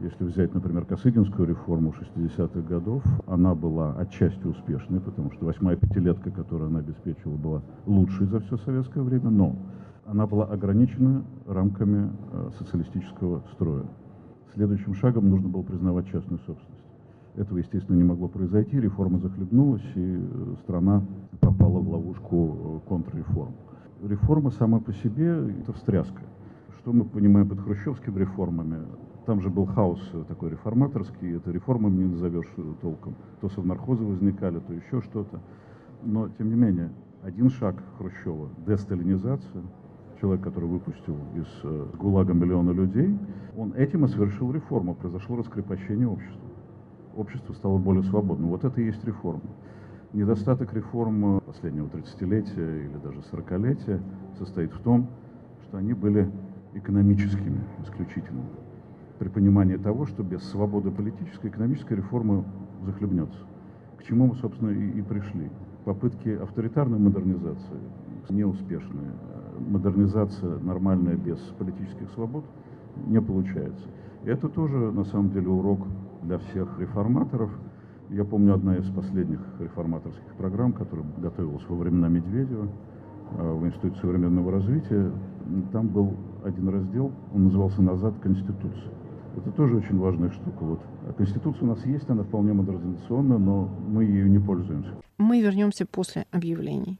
Если 0.00 0.24
взять, 0.24 0.52
например, 0.52 0.84
Косыгинскую 0.86 1.48
реформу 1.48 1.94
60-х 2.16 2.60
годов, 2.62 3.02
она 3.26 3.54
была 3.54 3.94
отчасти 3.94 4.44
успешной, 4.44 5.00
потому 5.00 5.30
что 5.30 5.46
восьмая 5.46 5.76
пятилетка, 5.76 6.32
которую 6.32 6.68
она 6.68 6.80
обеспечивала, 6.80 7.36
была 7.36 7.62
лучшей 7.86 8.26
за 8.26 8.40
все 8.40 8.56
советское 8.56 9.02
время, 9.02 9.30
но 9.30 9.56
она 10.04 10.26
была 10.26 10.46
ограничена 10.46 11.22
рамками 11.46 12.10
э, 12.32 12.50
социалистического 12.58 13.42
строя. 13.52 13.84
Следующим 14.54 14.94
шагом 14.94 15.30
нужно 15.30 15.48
было 15.48 15.62
признавать 15.62 16.06
частную 16.06 16.40
собственность. 16.40 16.84
Этого, 17.36 17.58
естественно, 17.58 17.96
не 17.96 18.04
могло 18.04 18.28
произойти, 18.28 18.80
реформа 18.80 19.20
захлебнулась, 19.20 19.84
и 19.94 20.18
э, 20.18 20.54
страна 20.64 21.04
попала 21.40 21.78
в 21.78 21.88
ловушку 21.88 22.80
э, 22.84 22.88
контрреформ. 22.88 23.54
Реформа 24.02 24.50
сама 24.50 24.80
по 24.80 24.92
себе– 24.92 25.50
это 25.60 25.72
встряска. 25.72 26.22
Что 26.78 26.92
мы 26.92 27.04
понимаем 27.04 27.48
под 27.48 27.60
хрущевскими 27.60 28.18
реформами? 28.18 28.78
Там 29.26 29.40
же 29.40 29.48
был 29.48 29.66
хаос 29.66 30.00
такой 30.28 30.50
реформаторский, 30.50 31.36
это 31.36 31.50
реформами 31.50 31.96
не 31.96 32.04
назовешь 32.04 32.48
толком. 32.82 33.14
То 33.40 33.48
совнархозы 33.48 34.04
возникали, 34.04 34.58
то 34.58 34.72
еще 34.72 35.00
что-то. 35.00 35.40
Но, 36.02 36.28
тем 36.28 36.50
не 36.50 36.56
менее, 36.56 36.90
один 37.22 37.48
шаг 37.48 37.76
Хрущева– 37.98 38.50
десталинизация– 38.66 39.62
человек, 40.20 40.42
который 40.42 40.68
выпустил 40.68 41.16
из 41.34 41.46
э, 41.64 41.86
ГУЛАГа 41.98 42.32
миллиона 42.32 42.70
людей, 42.70 43.14
он 43.56 43.74
этим 43.74 44.06
и 44.06 44.08
совершил 44.08 44.52
реформу. 44.52 44.94
Произошло 44.94 45.36
раскрепощение 45.36 46.08
общества. 46.08 46.48
Общество 47.14 47.52
стало 47.52 47.78
более 47.78 48.02
свободным. 48.04 48.48
Вот 48.48 48.64
это 48.64 48.80
и 48.80 48.86
есть 48.86 49.04
реформа. 49.04 49.42
Недостаток 50.14 50.72
реформ 50.72 51.40
последнего 51.40 51.88
30-летия 51.88 52.86
или 52.86 52.96
даже 53.02 53.20
40-летия 53.32 54.00
состоит 54.38 54.72
в 54.72 54.80
том, 54.80 55.08
что 55.64 55.76
они 55.78 55.92
были 55.92 56.30
экономическими 56.72 57.60
исключительно. 57.82 58.44
При 59.18 59.28
понимании 59.28 59.76
того, 59.76 60.06
что 60.06 60.22
без 60.22 60.42
свободы 60.50 60.90
политической, 60.90 61.48
экономическая 61.48 61.96
реформа 61.96 62.44
захлебнется. 62.84 63.38
К 63.98 64.04
чему 64.04 64.26
мы, 64.26 64.34
собственно, 64.36 64.70
и, 64.70 64.98
и 64.98 65.02
пришли. 65.02 65.50
Попытки 65.84 66.28
авторитарной 66.30 66.98
модернизации 66.98 67.78
неуспешные 68.30 69.12
модернизация 69.58 70.58
нормальная 70.58 71.16
без 71.16 71.38
политических 71.58 72.10
свобод 72.10 72.44
не 73.06 73.20
получается. 73.20 73.86
Это 74.24 74.48
тоже, 74.48 74.76
на 74.76 75.04
самом 75.04 75.30
деле, 75.30 75.48
урок 75.48 75.80
для 76.22 76.38
всех 76.38 76.78
реформаторов. 76.78 77.50
Я 78.10 78.24
помню, 78.24 78.54
одна 78.54 78.76
из 78.76 78.88
последних 78.90 79.40
реформаторских 79.58 80.34
программ, 80.38 80.72
которая 80.72 81.06
готовилась 81.18 81.64
во 81.68 81.76
времена 81.76 82.08
Медведева 82.08 82.68
э, 83.32 83.52
в 83.52 83.66
Институте 83.66 83.98
современного 84.00 84.52
развития, 84.52 85.10
там 85.72 85.88
был 85.88 86.14
один 86.44 86.68
раздел, 86.68 87.12
он 87.34 87.44
назывался 87.44 87.82
«Назад 87.82 88.14
Конституция». 88.22 88.92
Это 89.36 89.50
тоже 89.50 89.76
очень 89.76 89.98
важная 89.98 90.30
штука. 90.30 90.58
Вот. 90.60 90.80
А 91.08 91.12
Конституция 91.12 91.64
у 91.64 91.66
нас 91.66 91.84
есть, 91.86 92.08
она 92.08 92.22
вполне 92.22 92.52
модернизационная, 92.52 93.38
но 93.38 93.68
мы 93.88 94.04
ею 94.04 94.30
не 94.30 94.38
пользуемся. 94.38 94.90
Мы 95.18 95.40
вернемся 95.40 95.86
после 95.86 96.26
объявлений. 96.30 96.98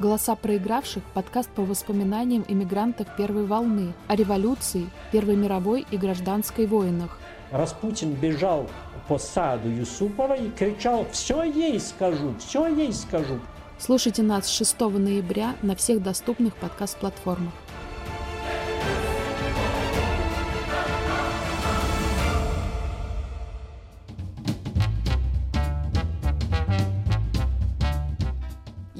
«Голоса 0.00 0.34
проигравших»– 0.34 1.04
подкаст 1.14 1.48
по 1.50 1.62
воспоминаниям 1.62 2.44
иммигрантов 2.48 3.06
первой 3.16 3.46
волны, 3.46 3.92
о 4.08 4.16
революции, 4.16 4.86
Первой 5.12 5.36
мировой 5.36 5.86
и 5.92 5.96
гражданской 5.96 6.66
войнах. 6.66 7.20
Распутин 7.52 8.14
бежал 8.14 8.66
по 9.06 9.18
саду 9.18 9.68
Юсупова 9.68 10.34
и 10.34 10.50
кричал 10.50 11.06
«Все 11.12 11.44
ей 11.44 11.78
скажу, 11.78 12.34
все 12.40 12.66
ей 12.66 12.92
скажу». 12.92 13.38
Слушайте 13.84 14.22
нас 14.22 14.48
6 14.48 14.78
ноября 14.78 15.56
на 15.60 15.74
всех 15.74 16.00
доступных 16.00 16.54
подкаст-платформах. 16.54 17.52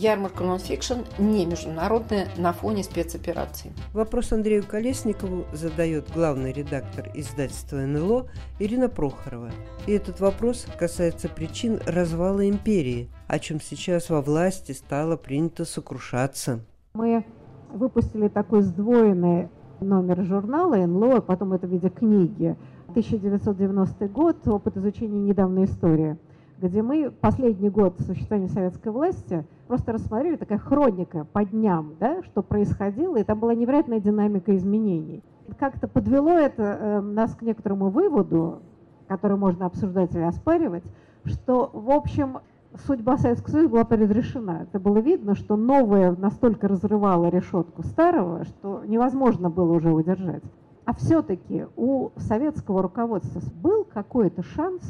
Ярмарка 0.03 0.43
нонфикшн 0.43 1.03
не 1.21 1.47
международная 1.47 2.27
на 2.37 2.53
фоне 2.53 2.83
спецопераций. 2.83 3.71
Вопрос 3.93 4.33
Андрею 4.33 4.65
Колесникову 4.67 5.45
задает 5.53 6.11
главный 6.13 6.53
редактор 6.53 7.09
издательства 7.15 7.77
НЛО 7.77 8.27
Ирина 8.59 8.89
Прохорова. 8.89 9.51
И 9.87 9.93
этот 9.93 10.19
вопрос 10.19 10.67
касается 10.77 11.29
причин 11.29 11.79
развала 11.87 12.49
империи, 12.49 13.11
о 13.29 13.39
чем 13.39 13.61
сейчас 13.61 14.11
во 14.11 14.23
власти 14.23 14.73
стало 14.73 15.15
принято 15.15 15.65
сокрушаться. 15.65 16.59
Мы 16.95 17.25
выпустили 17.73 18.27
такой 18.27 18.63
сдвоенный 18.63 19.51
номер 19.79 20.25
журнала 20.25 20.85
НЛО, 20.85 21.19
а 21.19 21.21
потом 21.21 21.53
это 21.53 21.69
в 21.69 21.71
виде 21.71 21.91
книги. 21.91 22.57
1990 22.89 24.09
год, 24.09 24.49
опыт 24.49 24.77
изучения 24.77 25.21
недавней 25.21 25.67
истории– 25.67 26.19
где 26.63 26.81
мы 26.81 27.11
последний 27.11 27.69
год 27.69 27.99
существования 28.01 28.49
советской 28.49 28.93
власти 28.93 29.45
просто 29.67 29.93
рассмотрели 29.93 30.37
такая 30.37 30.59
хроника 30.59 31.27
по 31.33 31.45
дням, 31.45 31.95
да, 31.99 32.23
что 32.23 32.43
происходило, 32.43 33.17
и 33.17 33.25
там 33.25 33.41
была 33.41 33.55
невероятная 33.55 33.99
динамика 33.99 34.57
изменений. 34.57 35.23
Как-то 35.59 35.89
подвело 35.89 36.31
это 36.31 36.63
э, 36.63 37.01
нас 37.01 37.35
к 37.35 37.43
некоторому 37.43 37.91
выводу, 37.91 38.61
который 39.09 39.37
можно 39.37 39.67
обсуждать 39.67 40.15
или 40.15 40.23
оспаривать, 40.23 40.85
что, 41.25 41.69
в 41.73 41.91
общем, 41.91 42.39
судьба 42.87 43.19
Советского 43.19 43.51
Союза 43.51 43.69
была 43.69 43.85
предрешена. 43.85 44.63
Это 44.63 44.79
было 44.79 44.99
видно, 44.99 45.35
что 45.35 45.57
новое 45.57 46.15
настолько 46.17 46.69
разрывало 46.69 47.29
решетку 47.29 47.83
старого, 47.83 48.45
что 48.45 48.83
невозможно 48.87 49.51
было 49.51 49.73
уже 49.73 49.93
удержать. 49.93 50.45
А 50.85 50.95
все-таки 50.95 51.67
у 51.77 52.11
советского 52.17 52.83
руководства 52.83 53.41
был 53.63 53.85
какой-то 53.85 54.43
шанс 54.43 54.83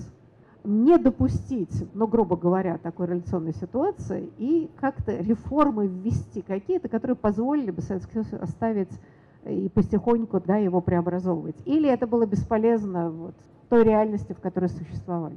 не 0.64 0.97
допустить, 0.99 1.88
ну, 1.95 2.07
грубо 2.07 2.37
говоря, 2.37 2.78
такой 2.78 3.07
революционной 3.07 3.54
ситуации 3.54 4.31
и 4.38 4.71
как-то 4.76 5.16
реформы 5.16 5.87
ввести 5.87 6.42
какие-то, 6.42 6.88
которые 6.88 7.16
позволили 7.16 7.71
бы 7.71 7.83
Советский 7.83 8.12
Союз 8.23 8.33
оставить 8.35 8.92
и 9.45 9.69
потихоньку 9.69 10.40
да, 10.40 10.57
его 10.57 10.81
преобразовывать. 10.81 11.57
Или 11.64 11.88
это 11.88 12.07
было 12.07 12.26
бесполезно 12.26 13.11
вот, 13.11 13.35
той 13.69 13.83
реальности, 13.83 14.33
в 14.33 14.40
которой 14.40 14.69
существовали? 14.69 15.35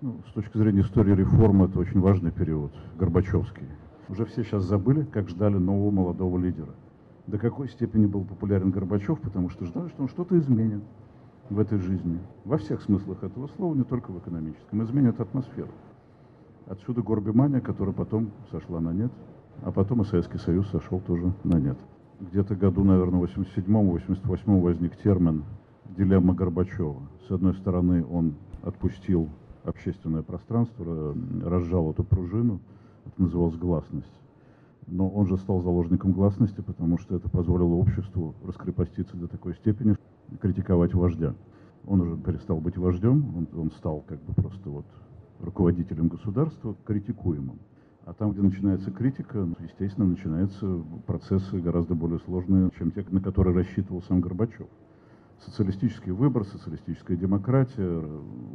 Ну, 0.00 0.16
с 0.28 0.32
точки 0.32 0.58
зрения 0.58 0.82
истории 0.82 1.14
реформы, 1.14 1.66
это 1.66 1.78
очень 1.78 2.00
важный 2.00 2.30
период, 2.30 2.72
Горбачевский. 2.98 3.66
Уже 4.08 4.26
все 4.26 4.44
сейчас 4.44 4.64
забыли, 4.64 5.04
как 5.04 5.28
ждали 5.28 5.56
нового 5.56 5.90
молодого 5.90 6.38
лидера. 6.38 6.74
До 7.26 7.38
какой 7.38 7.68
степени 7.68 8.06
был 8.06 8.24
популярен 8.24 8.70
Горбачев, 8.70 9.20
потому 9.20 9.50
что 9.50 9.64
ждали, 9.64 9.88
что 9.88 10.02
он 10.02 10.08
что-то 10.08 10.38
изменит 10.38 10.82
в 11.50 11.58
этой 11.58 11.78
жизни. 11.78 12.18
Во 12.44 12.58
всех 12.58 12.82
смыслах 12.82 13.22
этого 13.22 13.48
слова, 13.56 13.74
не 13.74 13.84
только 13.84 14.10
в 14.10 14.18
экономическом. 14.18 14.82
Изменит 14.82 15.20
атмосферу. 15.20 15.70
Отсюда 16.66 17.02
горбимания, 17.02 17.60
которая 17.60 17.94
потом 17.94 18.30
сошла 18.50 18.80
на 18.80 18.92
нет, 18.92 19.10
а 19.62 19.72
потом 19.72 20.02
и 20.02 20.04
Советский 20.04 20.38
Союз 20.38 20.68
сошел 20.68 21.00
тоже 21.00 21.32
на 21.44 21.56
нет. 21.58 21.78
Где-то 22.20 22.56
году, 22.56 22.84
наверное, 22.84 23.20
87-88 23.22 24.60
возник 24.60 24.96
термин 24.96 25.44
«дилемма 25.96 26.34
Горбачева». 26.34 27.00
С 27.26 27.30
одной 27.30 27.54
стороны, 27.54 28.04
он 28.04 28.34
отпустил 28.62 29.28
общественное 29.64 30.22
пространство, 30.22 31.14
разжал 31.44 31.90
эту 31.90 32.04
пружину, 32.04 32.60
это 33.06 33.22
называлось 33.22 33.56
гласность. 33.56 34.12
Но 34.86 35.08
он 35.08 35.26
же 35.26 35.36
стал 35.36 35.60
заложником 35.62 36.12
гласности, 36.12 36.60
потому 36.60 36.98
что 36.98 37.16
это 37.16 37.28
позволило 37.28 37.74
обществу 37.74 38.34
раскрепоститься 38.44 39.16
до 39.16 39.28
такой 39.28 39.54
степени, 39.54 39.96
критиковать 40.40 40.94
вождя. 40.94 41.34
Он 41.86 42.00
уже 42.00 42.16
перестал 42.16 42.60
быть 42.60 42.76
вождем, 42.76 43.36
он, 43.36 43.48
он 43.58 43.70
стал 43.72 44.04
как 44.06 44.20
бы 44.22 44.34
просто 44.34 44.68
вот 44.68 44.84
руководителем 45.40 46.08
государства, 46.08 46.76
критикуемым. 46.84 47.58
А 48.04 48.14
там, 48.14 48.32
где 48.32 48.40
начинается 48.40 48.90
критика, 48.90 49.38
ну, 49.38 49.54
естественно, 49.60 50.06
начинаются 50.06 50.82
процессы 51.06 51.60
гораздо 51.60 51.94
более 51.94 52.18
сложные, 52.20 52.70
чем 52.78 52.90
те, 52.90 53.04
на 53.10 53.20
которые 53.20 53.54
рассчитывал 53.54 54.02
сам 54.02 54.20
Горбачев. 54.20 54.66
Социалистический 55.44 56.12
выбор, 56.12 56.44
социалистическая 56.44 57.16
демократия, 57.16 58.02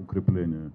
укрепление 0.01 0.71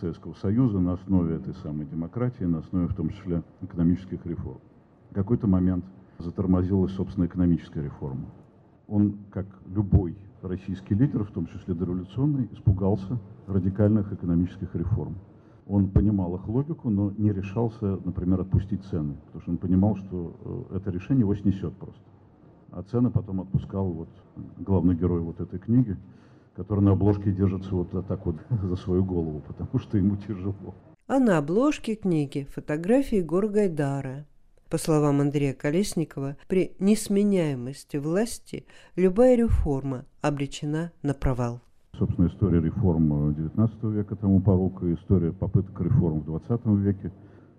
Советского 0.00 0.34
Союза 0.34 0.80
на 0.80 0.94
основе 0.94 1.36
этой 1.36 1.54
самой 1.56 1.86
демократии, 1.86 2.44
на 2.44 2.58
основе 2.58 2.88
в 2.88 2.94
том 2.94 3.10
числе 3.10 3.42
экономических 3.60 4.24
реформ. 4.26 4.58
В 5.10 5.14
какой-то 5.14 5.46
момент 5.46 5.84
затормозилась, 6.18 6.92
собственно, 6.92 7.26
экономическая 7.26 7.82
реформа. 7.82 8.26
Он, 8.88 9.18
как 9.30 9.46
любой 9.66 10.16
российский 10.48 10.94
лидер, 10.94 11.24
в 11.24 11.30
том 11.30 11.46
числе 11.46 11.74
дореволюционный, 11.74 12.48
испугался 12.52 13.18
радикальных 13.46 14.12
экономических 14.12 14.74
реформ. 14.74 15.16
Он 15.66 15.88
понимал 15.88 16.34
их 16.36 16.46
логику, 16.46 16.90
но 16.90 17.10
не 17.16 17.32
решался, 17.32 17.98
например, 18.04 18.40
отпустить 18.40 18.84
цены, 18.84 19.14
потому 19.26 19.42
что 19.42 19.50
он 19.52 19.56
понимал, 19.56 19.96
что 19.96 20.66
э, 20.70 20.76
это 20.76 20.90
решение 20.90 21.20
его 21.20 21.34
снесет 21.34 21.72
просто. 21.74 22.02
А 22.70 22.82
цены 22.82 23.10
потом 23.10 23.40
отпускал 23.40 23.86
вот 23.86 24.08
главный 24.58 24.94
герой 24.94 25.20
вот 25.20 25.40
этой 25.40 25.58
книги, 25.58 25.96
который 26.54 26.80
на 26.80 26.92
обложке 26.92 27.32
держится 27.32 27.74
вот 27.74 27.90
так 28.06 28.26
вот 28.26 28.36
за 28.62 28.76
свою 28.76 29.04
голову, 29.04 29.42
потому 29.46 29.78
что 29.78 29.96
ему 29.96 30.16
тяжело. 30.16 30.74
А 31.06 31.18
на 31.18 31.38
обложке 31.38 31.94
книги 31.94 32.46
фотографии 32.54 33.20
Гор 33.20 33.48
Гайдара. 33.48 34.26
По 34.74 34.78
словам 34.78 35.20
Андрея 35.20 35.54
Колесникова, 35.54 36.36
при 36.48 36.72
несменяемости 36.80 37.96
власти 37.96 38.66
любая 38.96 39.36
реформа 39.36 40.04
обречена 40.20 40.90
на 41.00 41.14
провал. 41.14 41.60
Собственно, 41.96 42.26
история 42.26 42.60
реформ 42.60 43.30
XIX 43.30 43.92
века 43.92 44.16
тому 44.16 44.40
порог, 44.40 44.82
и 44.82 44.94
история 44.94 45.30
попыток 45.30 45.80
реформ 45.80 46.22
в 46.22 46.28
XX 46.28 46.76
веке. 46.78 47.12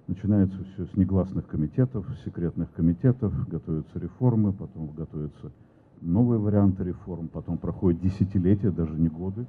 Начинается 0.07 0.57
все 0.73 0.87
с 0.87 0.97
негласных 0.97 1.47
комитетов, 1.47 2.05
секретных 2.25 2.69
комитетов, 2.73 3.33
готовятся 3.47 3.97
реформы, 3.97 4.51
потом 4.51 4.87
готовятся 4.87 5.53
новые 6.01 6.41
варианты 6.41 6.83
реформ, 6.83 7.29
потом 7.29 7.57
проходят 7.57 8.01
десятилетия, 8.01 8.71
даже 8.71 8.91
не 8.91 9.07
годы, 9.07 9.45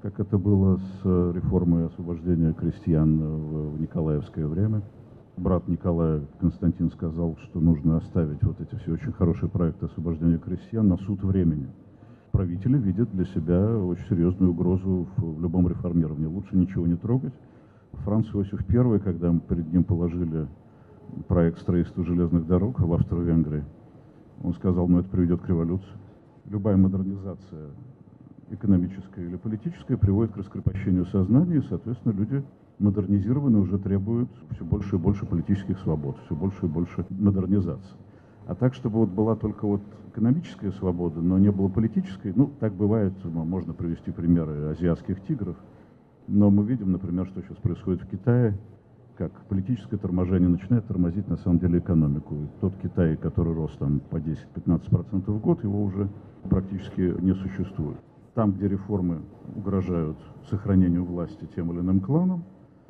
как 0.00 0.18
это 0.20 0.38
было 0.38 0.78
с 0.78 1.04
реформой 1.34 1.84
освобождения 1.84 2.54
крестьян 2.54 3.18
в 3.18 3.78
Николаевское 3.78 4.46
время. 4.46 4.80
Брат 5.36 5.68
Николая 5.68 6.22
Константин 6.38 6.90
сказал, 6.90 7.36
что 7.44 7.60
нужно 7.60 7.96
оставить 7.96 8.42
вот 8.42 8.60
эти 8.60 8.74
все 8.76 8.92
очень 8.92 9.12
хорошие 9.12 9.48
проекты 9.48 9.86
освобождения 9.86 10.38
крестьян 10.38 10.86
на 10.86 10.96
суд 10.98 11.22
времени. 11.22 11.68
Правители 12.32 12.78
видят 12.78 13.10
для 13.10 13.24
себя 13.24 13.76
очень 13.76 14.06
серьезную 14.06 14.52
угрозу 14.52 15.08
в 15.16 15.40
любом 15.40 15.68
реформировании. 15.68 16.26
Лучше 16.26 16.56
ничего 16.56 16.86
не 16.86 16.96
трогать. 16.96 17.32
Франц 18.04 18.26
Иосиф 18.34 18.60
I, 18.68 18.98
когда 19.00 19.32
мы 19.32 19.40
перед 19.40 19.72
ним 19.72 19.84
положили 19.84 20.46
проект 21.26 21.58
строительства 21.58 22.04
железных 22.04 22.46
дорог 22.46 22.78
в 22.78 22.92
Австро-Венгрии, 22.92 23.64
он 24.42 24.54
сказал, 24.54 24.88
ну 24.88 25.00
это 25.00 25.08
приведет 25.08 25.40
к 25.40 25.48
революции. 25.48 25.88
Любая 26.46 26.76
модернизация 26.76 27.70
экономическая 28.50 29.24
или 29.24 29.36
политическая 29.36 29.96
приводит 29.96 30.32
к 30.32 30.36
раскрепощению 30.36 31.06
сознания, 31.06 31.56
и, 31.56 31.62
соответственно, 31.62 32.12
люди 32.12 32.42
модернизированные 32.80 33.62
уже 33.62 33.78
требуют 33.78 34.30
все 34.50 34.64
больше 34.64 34.96
и 34.96 34.98
больше 34.98 35.26
политических 35.26 35.78
свобод, 35.78 36.16
все 36.24 36.34
больше 36.34 36.66
и 36.66 36.68
больше 36.68 37.06
модернизации. 37.10 37.96
А 38.46 38.54
так, 38.54 38.74
чтобы 38.74 38.98
вот 38.98 39.10
была 39.10 39.36
только 39.36 39.66
вот 39.66 39.82
экономическая 40.08 40.72
свобода, 40.72 41.20
но 41.20 41.38
не 41.38 41.52
было 41.52 41.68
политической, 41.68 42.32
ну, 42.34 42.50
так 42.58 42.72
бывает, 42.74 43.12
можно 43.24 43.72
привести 43.74 44.10
примеры 44.10 44.70
азиатских 44.70 45.22
тигров, 45.22 45.56
но 46.26 46.50
мы 46.50 46.64
видим, 46.64 46.90
например, 46.90 47.26
что 47.26 47.42
сейчас 47.42 47.58
происходит 47.58 48.02
в 48.02 48.08
Китае, 48.08 48.58
как 49.16 49.32
политическое 49.48 49.98
торможение 49.98 50.48
начинает 50.48 50.86
тормозить 50.86 51.28
на 51.28 51.36
самом 51.36 51.58
деле 51.58 51.78
экономику. 51.78 52.34
И 52.34 52.46
тот 52.60 52.74
Китай, 52.82 53.16
который 53.16 53.52
рос 53.54 53.76
там 53.78 54.00
по 54.00 54.16
10-15% 54.16 55.30
в 55.30 55.40
год, 55.40 55.62
его 55.62 55.84
уже 55.84 56.08
практически 56.48 57.14
не 57.20 57.34
существует. 57.34 57.98
Там, 58.34 58.52
где 58.52 58.68
реформы 58.68 59.20
угрожают 59.54 60.16
сохранению 60.48 61.04
власти 61.04 61.46
тем 61.54 61.70
или 61.72 61.80
иным 61.80 62.00
кланам, 62.00 62.44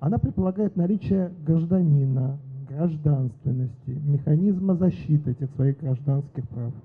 Она 0.00 0.18
предполагает 0.18 0.76
наличие 0.76 1.32
гражданина, 1.46 2.36
гражданственности, 2.68 3.98
механизма 4.04 4.74
защиты 4.74 5.30
этих 5.30 5.50
своих 5.52 5.80
гражданских 5.80 6.46
прав– 6.48 6.74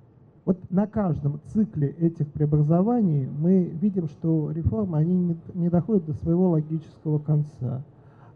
вот 0.47 0.71
на 0.71 0.87
каждом 0.87 1.41
цикле 1.47 1.89
этих 1.99 2.31
преобразований 2.31 3.27
мы 3.27 3.65
видим, 3.65 4.07
что 4.07 4.49
реформы, 4.51 4.97
они 4.97 5.13
не, 5.13 5.37
не 5.53 5.69
доходят 5.69 6.05
до 6.05 6.13
своего 6.13 6.51
логического 6.51 7.19
конца. 7.19 7.83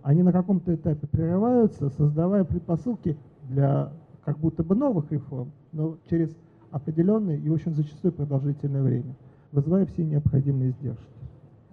Они 0.04 0.22
на 0.22 0.34
каком-то 0.34 0.76
этапе 0.76 1.08
прерываются, 1.08 1.90
создавая 1.92 2.44
предпосылки 2.44 3.16
для 3.48 3.94
как 4.26 4.40
будто 4.40 4.62
бы 4.62 4.76
новых 4.76 5.10
реформ, 5.10 5.54
но 5.72 5.96
через 6.10 6.36
определенное 6.72 7.38
и 7.38 7.48
очень 7.48 7.74
зачастую 7.74 8.12
продолжительное 8.12 8.84
время, 8.84 9.16
вызывая 9.54 9.86
все 9.86 10.04
необходимые 10.04 10.72
издержки. 10.72 11.21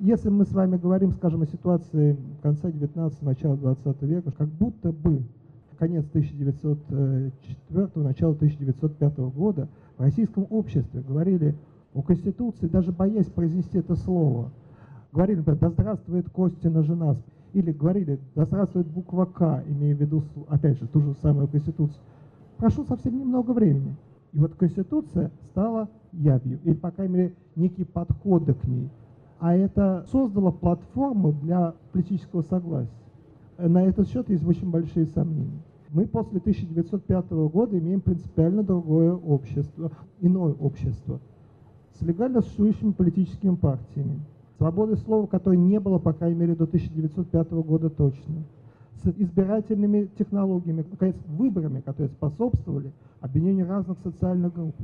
Если 0.01 0.29
мы 0.29 0.45
с 0.45 0.53
вами 0.53 0.77
говорим, 0.77 1.11
скажем, 1.11 1.43
о 1.43 1.47
ситуации 1.47 2.17
конца 2.41 2.71
19 2.71 3.21
начала 3.23 3.57
20 3.57 4.03
века, 4.03 4.31
как 4.31 4.47
будто 4.49 4.93
бы 4.93 5.25
конец 5.77 6.07
1904 6.11 7.89
начало 7.97 8.35
1905 8.35 9.19
года 9.35 9.67
в 9.97 10.03
российском 10.03 10.47
обществе 10.51 11.01
говорили 11.01 11.57
о 11.95 12.03
Конституции, 12.03 12.69
даже 12.69 12.93
боясь 12.93 13.27
произнести 13.27 13.79
это 13.79 13.97
слово. 13.97 14.53
Говорили, 15.13 15.39
например, 15.39 15.59
да 15.59 15.71
здравствует 15.71 16.31
Костина 16.31 16.85
жена, 16.85 17.17
или 17.53 17.73
говорили, 17.73 18.21
да 18.37 18.45
здравствует 18.45 18.87
буква 18.87 19.25
К, 19.25 19.65
имея 19.69 19.97
в 19.97 20.01
виду, 20.01 20.23
опять 20.49 20.79
же, 20.79 20.87
ту 20.87 21.01
же 21.01 21.15
самую 21.23 21.49
Конституцию. 21.49 21.99
Прошло 22.57 22.85
совсем 22.85 23.19
немного 23.19 23.51
времени. 23.51 23.97
И 24.33 24.39
вот 24.39 24.55
Конституция 24.55 25.33
стала 25.51 25.89
ябью, 26.13 26.61
или, 26.63 26.75
по 26.75 26.93
крайней 26.93 27.15
мере, 27.15 27.35
некие 27.57 27.87
подходы 27.87 28.55
к 28.55 28.65
ней. 28.65 28.89
А 29.41 29.55
это 29.55 30.05
создало 30.11 30.51
платформу 30.51 31.33
для 31.33 31.75
политического 31.93 32.43
согласия. 32.43 32.91
На 33.59 33.85
этот 33.85 34.09
счет 34.09 34.29
есть 34.29 34.47
очень 34.47 34.71
большие 34.71 35.07
сомнения. 35.07 35.61
Мы 35.91 36.07
после 36.07 36.39
1905 36.39 37.31
года 37.31 37.79
имеем 37.79 38.01
принципиально 38.01 38.63
другое 38.63 39.15
общество, 39.15 39.91
иное 40.21 40.53
общество, 40.53 41.19
с 41.99 42.03
легально 42.03 42.43
существующими 42.43 42.93
политическими 42.93 43.55
партиями, 43.55 44.21
свободы 44.59 44.97
слова, 44.97 45.27
которой 45.27 45.57
не 45.57 45.81
было, 45.81 45.99
по 45.99 46.13
крайней 46.13 46.39
мере, 46.39 46.55
до 46.55 46.65
1905 46.65 47.51
года 47.53 47.89
точно, 47.91 48.45
с 49.03 49.09
избирательными 49.09 50.09
технологиями, 50.19 50.85
наконец, 50.91 51.17
выборами, 51.27 51.81
которые 51.81 52.11
способствовали 52.11 52.93
объединению 53.21 53.69
разных 53.69 53.99
социальных 54.03 54.53
групп. 54.55 54.75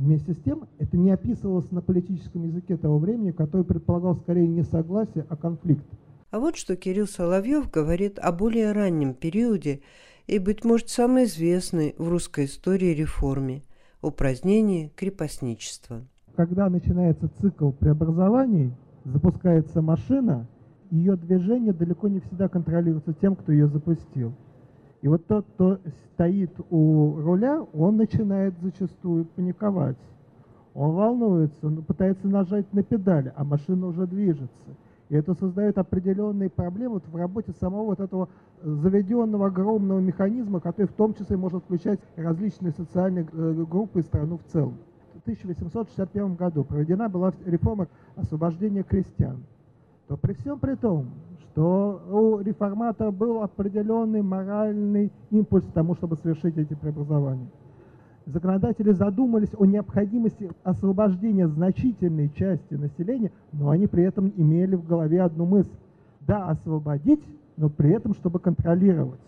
Вместе 0.00 0.32
с 0.32 0.38
тем, 0.38 0.66
это 0.78 0.96
не 0.96 1.10
описывалось 1.10 1.70
на 1.70 1.82
политическом 1.82 2.44
языке 2.44 2.78
того 2.78 2.98
времени, 2.98 3.32
который 3.32 3.66
предполагал 3.66 4.16
скорее 4.16 4.48
не 4.48 4.62
согласие, 4.62 5.26
а 5.28 5.36
конфликт. 5.36 5.84
А 6.30 6.40
вот 6.40 6.56
что 6.56 6.74
Кирилл 6.74 7.06
Соловьев 7.06 7.70
говорит 7.70 8.18
о 8.18 8.32
более 8.32 8.72
раннем 8.72 9.12
периоде 9.12 9.82
и, 10.26 10.38
быть 10.38 10.64
может, 10.64 10.88
самой 10.88 11.24
известной 11.24 11.94
в 11.98 12.08
русской 12.08 12.46
истории 12.46 12.94
реформе– 12.94 13.62
упразднении 14.00 14.90
крепостничества. 14.96 16.06
Когда 16.34 16.70
начинается 16.70 17.28
цикл 17.38 17.70
преобразований, 17.70 18.72
запускается 19.04 19.82
машина, 19.82 20.48
ее 20.90 21.14
движение 21.16 21.74
далеко 21.74 22.08
не 22.08 22.20
всегда 22.20 22.48
контролируется 22.48 23.12
тем, 23.20 23.36
кто 23.36 23.52
ее 23.52 23.68
запустил. 23.68 24.32
И 25.02 25.08
вот 25.08 25.26
тот, 25.26 25.46
кто 25.54 25.78
стоит 26.14 26.50
у 26.70 27.20
руля, 27.20 27.62
он 27.72 27.96
начинает 27.96 28.54
зачастую 28.60 29.24
паниковать. 29.24 29.96
Он 30.74 30.94
волнуется, 30.94 31.66
он 31.66 31.82
пытается 31.82 32.28
нажать 32.28 32.72
на 32.72 32.82
педали, 32.82 33.32
а 33.34 33.44
машина 33.44 33.86
уже 33.86 34.06
движется. 34.06 34.76
И 35.08 35.16
это 35.16 35.34
создает 35.34 35.76
определенные 35.78 36.48
проблемы 36.50 37.00
в 37.00 37.16
работе 37.16 37.52
самого 37.58 37.86
вот 37.86 38.00
этого 38.00 38.28
заведенного 38.62 39.48
огромного 39.48 39.98
механизма, 39.98 40.60
который 40.60 40.86
в 40.86 40.92
том 40.92 41.14
числе 41.14 41.36
может 41.36 41.64
включать 41.64 41.98
различные 42.16 42.72
социальные 42.72 43.26
э, 43.32 43.64
группы 43.68 44.00
и 44.00 44.02
страну 44.02 44.38
в 44.38 44.52
целом. 44.52 44.76
В 45.14 45.22
1861 45.22 46.34
году 46.34 46.62
проведена 46.62 47.08
была 47.08 47.32
реформа 47.44 47.88
освобождения 48.14 48.84
крестьян. 48.84 49.42
То 50.06 50.16
при 50.16 50.34
всем 50.34 50.60
при 50.60 50.76
том, 50.76 51.06
что 51.52 52.00
у 52.10 52.40
реформата 52.40 53.10
был 53.10 53.42
определенный 53.42 54.22
моральный 54.22 55.10
импульс 55.30 55.64
к 55.64 55.72
тому, 55.72 55.94
чтобы 55.94 56.16
совершить 56.16 56.56
эти 56.56 56.74
преобразования. 56.74 57.48
Законодатели 58.26 58.92
задумались 58.92 59.50
о 59.58 59.64
необходимости 59.64 60.50
освобождения 60.62 61.48
значительной 61.48 62.30
части 62.36 62.74
населения, 62.74 63.32
но 63.52 63.70
они 63.70 63.86
при 63.86 64.04
этом 64.04 64.32
имели 64.36 64.76
в 64.76 64.86
голове 64.86 65.22
одну 65.22 65.46
мысль. 65.46 65.70
Да, 66.20 66.48
освободить, 66.48 67.24
но 67.56 67.68
при 67.68 67.90
этом, 67.90 68.14
чтобы 68.14 68.38
контролировать. 68.38 69.18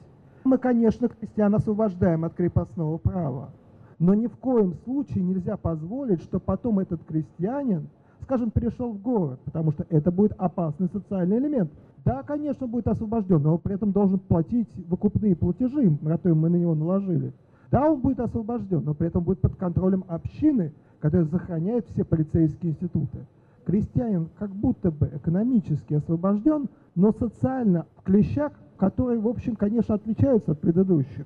Мы, 0.45 0.59
конечно, 0.59 1.09
крестьян 1.09 1.55
освобождаем 1.55 2.25
от 2.25 2.35
крепостного 2.35 2.99
права, 2.99 3.51
но 3.99 4.15
ни 4.15 4.27
в 4.27 4.37
коем 4.37 4.75
случае 4.85 5.25
нельзя 5.25 5.57
позволить, 5.57 6.23
что 6.23 6.39
потом 6.39 6.79
этот 6.79 7.03
крестьянин, 7.05 7.89
скажем, 8.23 8.51
перешел 8.51 8.93
в 8.93 9.03
город, 9.03 9.41
потому 9.45 9.73
что 9.73 9.87
это 9.89 10.11
будет 10.11 10.33
опасный 10.39 10.89
социальный 10.93 11.39
элемент. 11.39 11.71
Да, 12.05 12.23
конечно, 12.23 12.67
будет 12.67 12.89
освобожден, 12.89 13.43
но 13.43 13.59
при 13.59 13.75
этом 13.75 13.93
должен 13.93 14.19
платить 14.19 14.69
выкупные 14.89 15.37
платежи, 15.37 15.97
которые 16.05 16.35
мы 16.35 16.49
на 16.49 16.57
него 16.57 16.75
наложили. 16.75 17.33
Да, 17.71 17.91
он 17.91 18.01
будет 18.01 18.21
освобожден, 18.21 18.83
но 18.85 18.95
при 18.95 19.07
этом 19.07 19.23
будет 19.23 19.41
под 19.41 19.57
контролем 19.57 20.05
общины, 20.09 20.73
которая 21.01 21.27
сохраняет 21.29 21.87
все 21.89 22.05
полицейские 22.05 22.73
институты. 22.73 23.19
Крестьянин 23.65 24.29
как 24.39 24.51
будто 24.51 24.91
бы 24.91 25.11
экономически 25.15 25.95
освобожден, 25.95 26.69
но 26.95 27.13
социально 27.13 27.87
в 27.97 28.03
клещах, 28.03 28.53
которые, 28.77 29.21
в 29.21 29.29
общем, 29.29 29.55
конечно, 29.55 29.95
отличаются 29.95 30.53
от 30.53 30.61
предыдущих. 30.61 31.25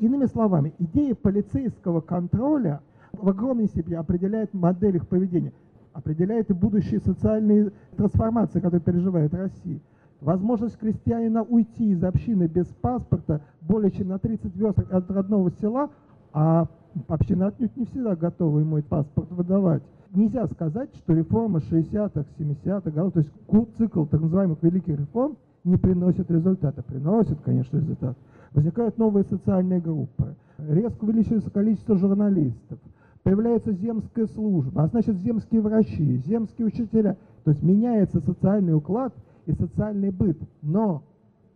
Иными 0.00 0.26
словами, 0.26 0.72
идея 0.78 1.14
полицейского 1.14 2.00
контроля 2.00 2.80
в 3.12 3.28
огромной 3.28 3.66
степени 3.66 3.94
определяет 3.94 4.52
модель 4.54 4.96
их 4.96 5.06
поведения, 5.06 5.52
определяет 5.94 6.50
и 6.50 6.52
будущие 6.52 7.00
социальные 7.00 7.72
трансформации, 7.96 8.60
которые 8.60 8.82
переживает 8.82 9.32
Россия. 9.32 9.78
Возможность 10.20 10.76
крестьянина 10.78 11.42
уйти 11.42 11.92
из 11.92 12.02
общины 12.02 12.44
без 12.44 12.66
паспорта 12.66 13.40
более 13.62 13.90
чем 13.90 14.08
на 14.08 14.18
30 14.18 14.54
верст 14.56 14.78
от 14.78 15.10
родного 15.10 15.50
села, 15.60 15.90
а 16.32 16.66
община 17.08 17.46
отнюдь 17.48 17.76
не 17.76 17.86
всегда 17.86 18.16
готова 18.16 18.58
ему 18.58 18.78
этот 18.78 18.90
паспорт 18.90 19.30
выдавать. 19.30 19.82
Нельзя 20.12 20.46
сказать, 20.46 20.90
что 20.94 21.12
реформа 21.12 21.58
60-х, 21.58 22.24
70-х 22.38 22.90
годов, 22.90 23.12
то 23.14 23.20
есть 23.20 23.32
цикл 23.76 24.04
так 24.04 24.20
называемых 24.20 24.58
великих 24.62 24.98
реформ 24.98 25.36
не 25.64 25.76
приносит 25.76 26.30
результата. 26.30 26.82
Приносит, 26.82 27.38
конечно, 27.44 27.78
результат. 27.78 28.16
Возникают 28.52 28.96
новые 28.98 29.24
социальные 29.24 29.80
группы. 29.80 30.34
Резко 30.58 31.04
увеличивается 31.04 31.50
количество 31.50 31.96
журналистов. 31.96 32.78
Появляется 33.24 33.72
земская 33.72 34.26
служба, 34.26 34.84
а 34.84 34.86
значит 34.86 35.16
земские 35.16 35.60
врачи, 35.60 36.22
земские 36.24 36.68
учителя. 36.68 37.16
То 37.42 37.50
есть 37.50 37.62
меняется 37.62 38.20
социальный 38.20 38.74
уклад– 38.74 39.12
и 39.46 39.52
социальный 39.52 40.10
быт. 40.10 40.38
Но 40.62 41.02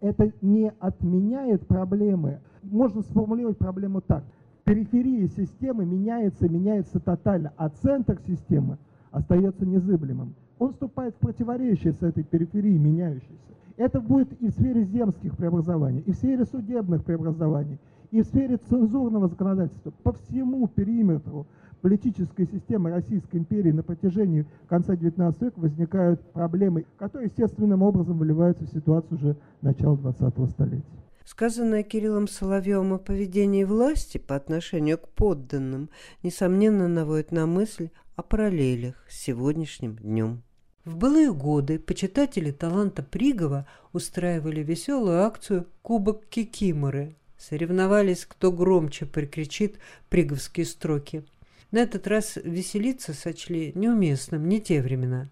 это 0.00 0.32
не 0.40 0.72
отменяет 0.78 1.66
проблемы. 1.66 2.40
Можно 2.62 3.02
сформулировать 3.02 3.58
проблему 3.58 4.00
так. 4.00 4.24
Периферия 4.64 5.28
системы 5.28 5.86
меняется, 5.86 6.48
меняется 6.48 7.00
тотально, 7.00 7.52
а 7.56 7.70
центр 7.70 8.18
системы 8.26 8.76
остается 9.10 9.64
незыблемым. 9.64 10.34
Он 10.58 10.72
вступает 10.72 11.14
в 11.14 11.18
противоречие 11.18 11.94
с 11.94 12.02
этой 12.02 12.22
периферией 12.24 12.78
меняющейся. 12.78 13.32
Это 13.76 14.00
будет 14.00 14.32
и 14.42 14.48
в 14.48 14.50
сфере 14.50 14.84
земских 14.84 15.36
преобразований, 15.36 16.00
и 16.00 16.10
в 16.10 16.16
сфере 16.16 16.44
судебных 16.44 17.04
преобразований, 17.04 17.78
и 18.10 18.22
в 18.22 18.26
сфере 18.26 18.58
цензурного 18.68 19.28
законодательства. 19.28 19.90
По 20.02 20.12
всему 20.12 20.66
периметру 20.68 21.46
политической 21.80 22.46
системы 22.46 22.90
Российской 22.90 23.36
империи 23.36 23.70
на 23.70 23.82
протяжении 23.82 24.46
конца 24.68 24.94
XIX 24.94 25.34
века 25.40 25.58
возникают 25.58 26.20
проблемы, 26.32 26.86
которые 26.98 27.28
естественным 27.28 27.82
образом 27.82 28.18
выливаются 28.18 28.64
в 28.64 28.68
ситуацию 28.68 29.18
уже 29.18 29.36
начала 29.62 29.96
XX 29.96 30.48
столетия. 30.48 30.84
Сказанное 31.24 31.82
Кириллом 31.82 32.26
Соловьевым 32.26 32.94
о 32.94 32.98
поведении 32.98 33.64
власти 33.64 34.16
по 34.16 34.34
отношению 34.34 34.96
к 34.96 35.08
подданным, 35.10 35.90
несомненно, 36.22 36.88
наводит 36.88 37.32
на 37.32 37.46
мысль 37.46 37.90
о 38.16 38.22
параллелях 38.22 38.94
с 39.08 39.24
сегодняшним 39.24 39.96
днем. 39.96 40.42
В 40.86 40.96
былые 40.96 41.34
годы 41.34 41.78
почитатели 41.78 42.50
таланта 42.50 43.02
Пригова 43.02 43.66
устраивали 43.92 44.62
веселую 44.62 45.20
акцию 45.20 45.66
«Кубок 45.82 46.24
Кикиморы». 46.30 47.14
Соревновались, 47.38 48.26
кто 48.26 48.52
громче 48.52 49.06
прикричит 49.06 49.78
приговские 50.10 50.66
строки– 50.66 51.24
на 51.70 51.80
этот 51.80 52.06
раз 52.06 52.38
веселиться 52.42 53.12
сочли 53.12 53.72
неуместным, 53.74 54.48
не 54.48 54.60
те 54.60 54.80
времена. 54.80 55.28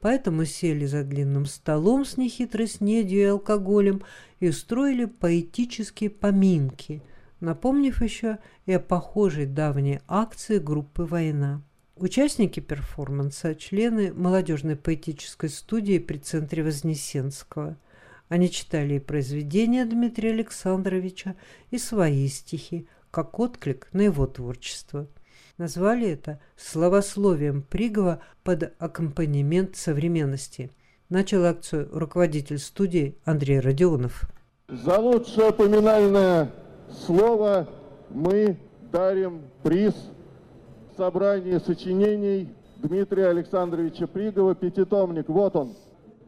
Поэтому 0.00 0.44
сели 0.44 0.86
за 0.86 1.02
длинным 1.02 1.46
столом 1.46 2.04
с 2.04 2.16
нехитрой 2.16 2.66
снедью 2.66 3.20
и 3.20 3.24
алкоголем 3.24 4.02
и 4.40 4.48
устроили 4.48 5.04
поэтические 5.04 6.10
поминки, 6.10 7.02
напомнив 7.40 8.00
еще 8.02 8.38
и 8.66 8.72
о 8.72 8.80
похожей 8.80 9.46
давней 9.46 10.00
акции 10.08 10.58
группы 10.58 11.04
«Война». 11.04 11.62
Участники 11.96 12.60
перформанса– 12.60 13.54
члены 13.56 14.12
молодежной 14.12 14.76
поэтической 14.76 15.48
студии 15.48 15.98
при 15.98 16.18
центре 16.18 16.62
Вознесенского. 16.62 17.76
Они 18.28 18.50
читали 18.50 18.94
и 18.94 19.00
произведения 19.00 19.84
Дмитрия 19.84 20.30
Александровича, 20.30 21.36
и 21.70 21.78
свои 21.78 22.26
стихи, 22.28 22.88
как 23.10 23.38
отклик 23.38 23.88
на 23.92 24.02
его 24.02 24.26
творчество– 24.26 25.06
назвали 25.58 26.08
это 26.08 26.40
словословием 26.56 27.62
Пригова 27.62 28.20
под 28.42 28.72
аккомпанемент 28.78 29.76
современности. 29.76 30.70
Начал 31.08 31.44
акцию 31.44 31.88
руководитель 31.92 32.58
студии 32.58 33.16
Андрей 33.24 33.60
Родионов. 33.60 34.22
За 34.68 34.98
лучшее 34.98 35.52
поминальное 35.52 36.50
слово 37.06 37.68
мы 38.10 38.56
дарим 38.90 39.42
приз 39.62 39.94
собрания 40.96 41.60
сочинений 41.60 42.48
Дмитрия 42.76 43.28
Александровича 43.28 44.06
Пригова, 44.06 44.54
пятитомник. 44.54 45.28
Вот 45.28 45.56
он. 45.56 45.76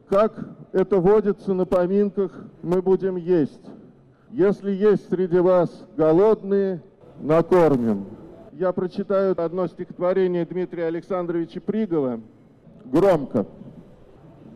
Как 0.09 0.33
это 0.71 0.97
водится 0.99 1.53
на 1.53 1.65
поминках, 1.65 2.31
мы 2.61 2.81
будем 2.81 3.15
есть. 3.17 3.61
Если 4.31 4.71
есть 4.71 5.09
среди 5.09 5.39
вас 5.39 5.69
голодные, 5.95 6.81
накормим 7.19 8.05
я 8.57 8.71
прочитаю 8.71 9.39
одно 9.39 9.67
стихотворение 9.67 10.43
Дмитрия 10.43 10.85
Александровича 10.85 11.61
Пригова 11.61 12.19
громко. 12.85 13.45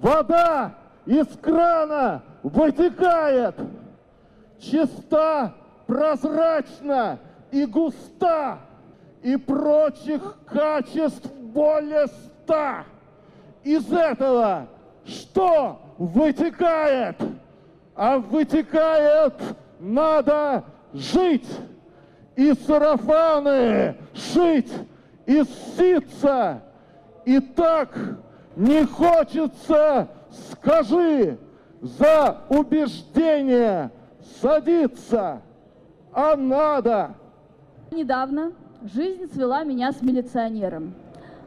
Вода 0.01 0.75
из 1.05 1.27
крана 1.39 2.23
вытекает, 2.41 3.53
чиста, 4.59 5.53
прозрачна 5.85 7.19
и 7.51 7.65
густа, 7.65 8.57
и 9.21 9.37
прочих 9.37 10.35
качеств 10.47 11.31
более 11.53 12.07
ста. 12.07 12.85
из 13.63 13.91
этого 13.91 14.67
что 15.05 15.79
вытекает? 15.97 17.17
А 17.95 18.17
вытекает 18.17 19.33
надо 19.79 20.63
жить 20.93 21.47
и 22.35 22.53
сарафаны 22.53 23.95
шить, 24.13 24.71
и 25.25 25.43
ситься. 25.77 26.61
И 27.25 27.39
так 27.39 27.95
не 28.55 28.85
хочется, 28.85 30.07
скажи, 30.51 31.37
за 31.81 32.37
убеждение 32.49 33.91
садиться, 34.41 35.41
а 36.13 36.35
надо. 36.35 37.15
Недавно 37.91 38.53
жизнь 38.83 39.31
свела 39.33 39.63
меня 39.63 39.91
с 39.91 40.01
милиционером 40.01 40.93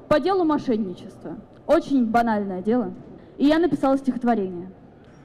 по 0.09 0.21
делу 0.21 0.45
мошенничества. 0.45 1.37
Очень 1.67 2.07
банальное 2.07 2.63
дело. 2.63 2.93
И 3.37 3.47
я 3.47 3.59
написала 3.59 3.97
стихотворение. 3.97 4.69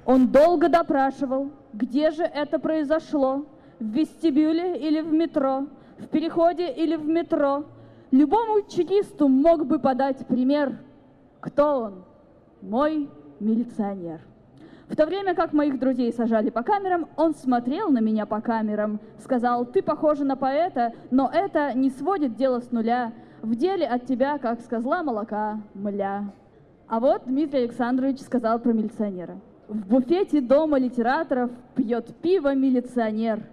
Он 0.06 0.28
долго 0.28 0.70
допрашивал, 0.70 1.52
где 1.74 2.12
же 2.12 2.24
это 2.24 2.60
произошло, 2.60 3.46
в 3.80 3.86
вестибюле 3.86 4.78
или 4.78 5.02
в 5.02 5.14
метро, 5.14 5.68
в 6.00 6.08
переходе 6.08 6.72
или 6.72 6.96
в 6.96 7.06
метро. 7.06 7.66
Любому 8.12 8.62
чекисту 8.68 9.28
мог 9.28 9.66
бы 9.66 9.80
подать 9.80 10.26
пример. 10.28 10.80
Кто 11.40 11.82
он? 11.82 12.04
Мой 12.62 13.10
милиционер. 13.40 14.22
В 14.90 14.96
то 14.96 15.06
время 15.06 15.36
как 15.36 15.54
моих 15.54 15.80
друзей 15.80 16.12
сажали 16.12 16.50
по 16.50 16.64
камерам, 16.64 17.08
он 17.16 17.36
смотрел 17.36 17.92
на 17.92 18.00
меня 18.00 18.26
по 18.26 18.42
камерам, 18.42 19.00
сказал, 19.20 19.64
ты 19.66 19.84
похожа 19.84 20.26
на 20.26 20.36
поэта, 20.36 20.94
но 21.12 21.30
это 21.32 21.74
не 21.74 21.92
сводит 21.92 22.36
дело 22.36 22.60
с 22.60 22.72
нуля. 22.72 23.14
В 23.44 23.56
деле 23.56 23.86
от 23.86 24.08
тебя, 24.08 24.40
как 24.40 24.60
с 24.60 24.70
молока, 24.82 25.62
мля. 25.76 26.34
А 26.90 27.00
вот 27.00 27.22
Дмитрий 27.28 27.60
Александрович 27.60 28.20
сказал 28.20 28.58
про 28.58 28.74
милиционера. 28.74 29.40
В 29.68 29.88
буфете 29.88 30.42
дома 30.42 30.80
литераторов 30.80 31.52
пьет 31.76 32.16
пиво 32.16 32.56
милиционер. 32.56 33.44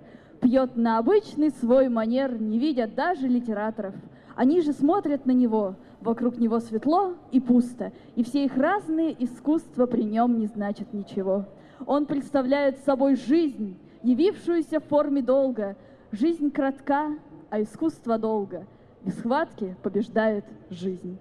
Пьет 0.40 0.74
на 0.76 0.96
обычный 0.96 1.50
свой 1.50 1.90
манер, 1.90 2.40
не 2.40 2.58
видя 2.58 2.86
даже 2.86 3.28
литераторов. 3.28 3.94
Они 4.36 4.62
же 4.62 4.72
смотрят 4.72 5.26
на 5.26 5.32
него, 5.32 5.74
вокруг 6.00 6.38
него 6.38 6.60
светло 6.60 7.14
и 7.30 7.38
пусто, 7.38 7.92
и 8.14 8.24
все 8.24 8.46
их 8.46 8.56
разные 8.56 9.14
искусства 9.22 9.84
при 9.84 10.04
нем 10.04 10.38
не 10.38 10.46
значат 10.46 10.94
ничего. 10.94 11.44
Он 11.86 12.06
представляет 12.06 12.78
собой 12.86 13.16
жизнь, 13.16 13.76
явившуюся 14.02 14.80
в 14.80 14.84
форме 14.84 15.20
долга. 15.20 15.76
Жизнь 16.10 16.50
кратка, 16.50 17.10
а 17.50 17.60
искусство 17.60 18.16
долго. 18.16 18.64
В 19.02 19.10
схватке 19.10 19.76
побеждает 19.82 20.46
жизнь. 20.70 21.18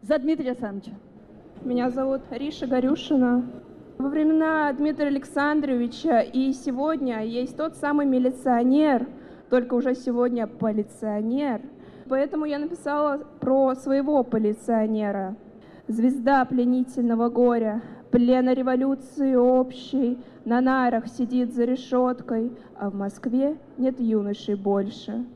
За 0.00 0.18
Дмитрия 0.18 0.52
Александровича. 0.52 0.92
Меня 1.62 1.90
зовут 1.90 2.22
Риша 2.30 2.66
Горюшина. 2.66 3.44
Во 3.98 4.08
времена 4.08 4.72
Дмитрия 4.72 5.08
Александровича 5.08 6.20
и 6.22 6.54
сегодня 6.54 7.22
есть 7.22 7.54
тот 7.54 7.76
самый 7.76 8.06
милиционер, 8.06 9.06
только 9.50 9.74
уже 9.74 9.94
сегодня 9.94 10.46
полиционер. 10.46 11.60
Поэтому 12.08 12.46
я 12.46 12.58
написала 12.58 13.18
про 13.40 13.74
своего 13.74 14.24
полиционера. 14.24 15.36
Звезда 15.86 16.46
пленительного 16.46 17.28
горя, 17.28 17.82
плена 18.10 18.54
революции 18.54 19.34
общей, 19.34 20.18
на 20.46 20.62
нарах 20.62 21.08
сидит 21.08 21.52
за 21.52 21.64
решеткой, 21.64 22.52
а 22.74 22.88
в 22.88 22.94
Москве 22.94 23.58
нет 23.76 24.00
юношей 24.00 24.54
больше. 24.54 25.26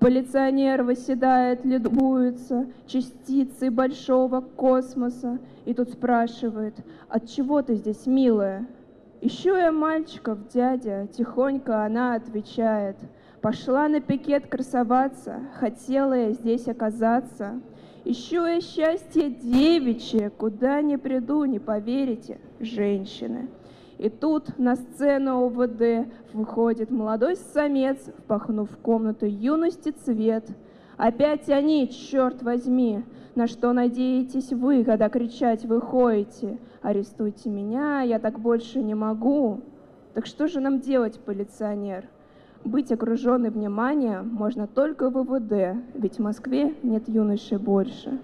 Полиционер 0.00 0.82
восседает, 0.82 1.66
любуется 1.66 2.66
частицей 2.86 3.68
большого 3.68 4.40
космоса 4.40 5.38
и 5.66 5.74
тут 5.74 5.90
спрашивает, 5.90 6.74
от 7.10 7.28
чего 7.28 7.60
ты 7.60 7.74
здесь, 7.74 8.06
милая? 8.06 8.66
Ищу 9.20 9.54
я 9.54 9.70
мальчиков, 9.70 10.48
дядя, 10.48 11.06
тихонько 11.12 11.84
она 11.84 12.14
отвечает. 12.14 12.96
Пошла 13.42 13.88
на 13.88 14.00
пикет 14.00 14.46
красоваться, 14.46 15.40
хотела 15.56 16.14
я 16.14 16.30
здесь 16.32 16.66
оказаться. 16.66 17.60
Ищу 18.06 18.46
я 18.46 18.62
счастье 18.62 19.28
девичье, 19.28 20.30
куда 20.30 20.80
не 20.80 20.96
приду, 20.96 21.44
не 21.44 21.58
поверите, 21.58 22.38
женщины. 22.58 23.50
И 24.00 24.08
тут 24.08 24.58
на 24.58 24.76
сцену 24.76 25.44
ОВД 25.44 26.10
выходит 26.32 26.90
молодой 26.90 27.36
самец, 27.36 27.98
впахнув 28.16 28.70
в 28.70 28.78
комнату 28.78 29.26
юности 29.26 29.90
цвет. 29.90 30.46
Опять 30.96 31.50
они, 31.50 31.86
черт 31.90 32.42
возьми, 32.42 33.04
на 33.34 33.46
что 33.46 33.74
надеетесь 33.74 34.54
вы, 34.54 34.84
когда 34.84 35.10
кричать 35.10 35.66
вы 35.66 35.82
ходите? 35.82 36.56
Арестуйте 36.80 37.50
меня, 37.50 38.00
я 38.00 38.18
так 38.18 38.38
больше 38.38 38.80
не 38.80 38.94
могу. 38.94 39.60
Так 40.14 40.24
что 40.24 40.48
же 40.48 40.60
нам 40.60 40.80
делать, 40.80 41.20
полиционер? 41.20 42.08
Быть 42.64 42.90
окруженной 42.92 43.50
вниманием 43.50 44.28
можно 44.28 44.66
только 44.66 45.10
в 45.10 45.24
ВВД, 45.24 45.78
ведь 45.92 46.16
в 46.16 46.22
Москве 46.22 46.74
нет 46.82 47.06
юношей 47.06 47.58
больше. 47.58 48.18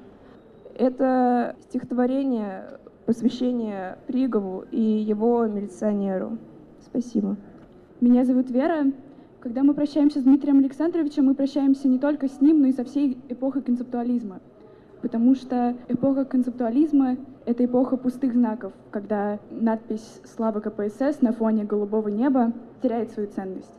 Это 0.74 1.54
стихотворение 1.68 2.78
посвящение 3.07 3.97
Пригову 4.07 4.64
и 4.71 4.81
его 4.81 5.47
милиционеру. 5.47 6.38
Спасибо. 6.85 7.37
Меня 8.01 8.25
зовут 8.25 8.51
Вера. 8.51 8.92
Когда 9.40 9.62
мы 9.62 9.75
прощаемся 9.75 10.21
с 10.21 10.25
Дмитрием 10.25 10.59
Александровичем, 10.59 11.27
мы 11.27 11.35
прощаемся 11.35 11.87
не 11.87 12.01
только 12.01 12.29
с 12.29 12.40
ним, 12.40 12.61
но 12.61 12.66
и 12.66 12.73
со 12.73 12.85
всей 12.85 13.16
эпохой 13.29 13.62
концептуализма. 13.62 14.40
Потому 15.03 15.37
что 15.37 15.77
эпоха 15.88 16.25
концептуализма— 16.25 17.16
это 17.47 17.64
эпоха 17.64 17.97
пустых 17.97 18.33
знаков, 18.33 18.73
когда 18.90 19.38
надпись 19.51 20.21
«Слава 20.25 20.59
КПСС» 20.59 21.21
на 21.21 21.33
фоне 21.33 21.64
голубого 21.64 22.09
неба 22.09 22.53
теряет 22.83 23.12
свою 23.12 23.29
ценность. 23.29 23.73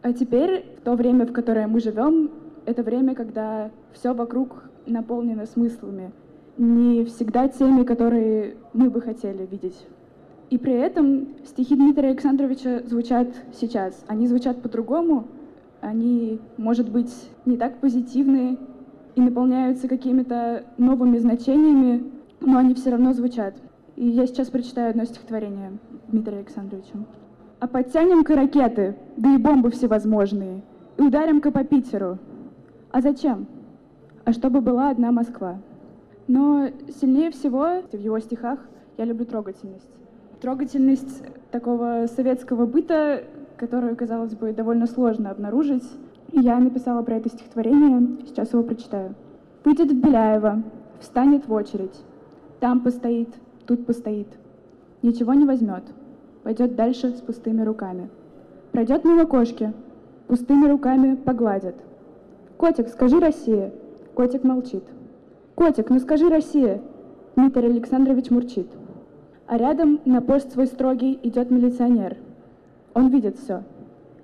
А 0.00 0.14
теперь, 0.14 0.64
в 0.78 0.84
то 0.84 0.94
время, 0.94 1.26
в 1.26 1.32
которое 1.32 1.66
мы 1.66 1.80
живем, 1.80 2.30
это 2.64 2.82
время, 2.82 3.14
когда 3.14 3.70
все 3.92 4.14
вокруг 4.14 4.64
наполнено 4.86 5.44
смыслами, 5.44 6.12
не 6.60 7.06
всегда 7.06 7.48
теми, 7.48 7.84
которые 7.84 8.56
мы 8.74 8.90
бы 8.90 9.00
хотели 9.00 9.46
видеть. 9.46 9.86
И 10.50 10.58
при 10.58 10.74
этом 10.74 11.28
стихи 11.46 11.74
Дмитрия 11.74 12.08
Александровича 12.08 12.82
звучат 12.84 13.28
сейчас. 13.54 14.04
Они 14.08 14.26
звучат 14.26 14.60
по-другому, 14.60 15.24
они, 15.80 16.38
может 16.58 16.90
быть, 16.90 17.10
не 17.46 17.56
так 17.56 17.78
позитивные 17.78 18.58
и 19.14 19.22
наполняются 19.22 19.88
какими-то 19.88 20.64
новыми 20.76 21.16
значениями, 21.16 22.04
но 22.40 22.58
они 22.58 22.74
все 22.74 22.90
равно 22.90 23.14
звучат. 23.14 23.54
И 23.96 24.06
я 24.06 24.26
сейчас 24.26 24.50
прочитаю 24.50 24.90
одно 24.90 25.06
стихотворение 25.06 25.78
Дмитрия 26.08 26.38
Александровича. 26.38 26.98
«А 27.58 27.68
подтянем-ка 27.68 28.36
ракеты, 28.36 28.96
да 29.16 29.34
и 29.34 29.38
бомбы 29.38 29.70
всевозможные, 29.70 30.62
и 30.98 31.02
ударим-ка 31.02 31.52
по 31.52 31.64
Питеру. 31.64 32.18
А 32.90 33.00
зачем? 33.00 33.46
А 34.26 34.32
чтобы 34.34 34.60
была 34.60 34.90
одна 34.90 35.10
Москва». 35.10 35.58
Но 36.32 36.68
сильнее 37.00 37.32
всего 37.32 37.82
в 37.90 37.98
его 37.98 38.20
стихах 38.20 38.60
я 38.98 39.04
люблю 39.04 39.26
трогательность. 39.26 39.90
Трогательность 40.40 41.24
такого 41.50 42.06
советского 42.06 42.66
быта, 42.66 43.24
которую, 43.56 43.96
казалось 43.96 44.36
бы, 44.36 44.52
довольно 44.52 44.86
сложно 44.86 45.32
обнаружить. 45.32 45.82
Я 46.30 46.60
написала 46.60 47.02
про 47.02 47.16
это 47.16 47.30
стихотворение, 47.30 48.24
сейчас 48.28 48.52
его 48.52 48.62
прочитаю. 48.62 49.16
«Выйдет 49.64 49.90
в 49.90 50.00
Беляева, 50.00 50.62
встанет 51.00 51.48
в 51.48 51.52
очередь. 51.52 52.00
Там 52.60 52.78
постоит, 52.78 53.30
тут 53.66 53.84
постоит. 53.84 54.28
Ничего 55.02 55.34
не 55.34 55.46
возьмет. 55.46 55.82
Пойдет 56.44 56.76
дальше 56.76 57.08
с 57.08 57.20
пустыми 57.20 57.62
руками. 57.62 58.08
Пройдет 58.70 59.04
мимо 59.04 59.26
кошки, 59.26 59.72
пустыми 60.28 60.68
руками 60.68 61.16
погладит. 61.16 61.74
«Котик, 62.56 62.86
скажи 62.86 63.18
Россия!» 63.18 63.72
Котик 64.14 64.44
молчит. 64.44 64.84
«Котик, 65.60 65.90
ну 65.90 66.00
скажи 66.00 66.26
Россия!» 66.30 66.80
Дмитрий 67.36 67.66
Александрович 67.66 68.30
мурчит. 68.30 68.66
А 69.46 69.58
рядом 69.58 70.00
на 70.06 70.22
пост 70.22 70.50
свой 70.54 70.66
строгий 70.66 71.20
идет 71.22 71.50
милиционер. 71.50 72.16
Он 72.94 73.08
видит 73.08 73.36
все. 73.36 73.64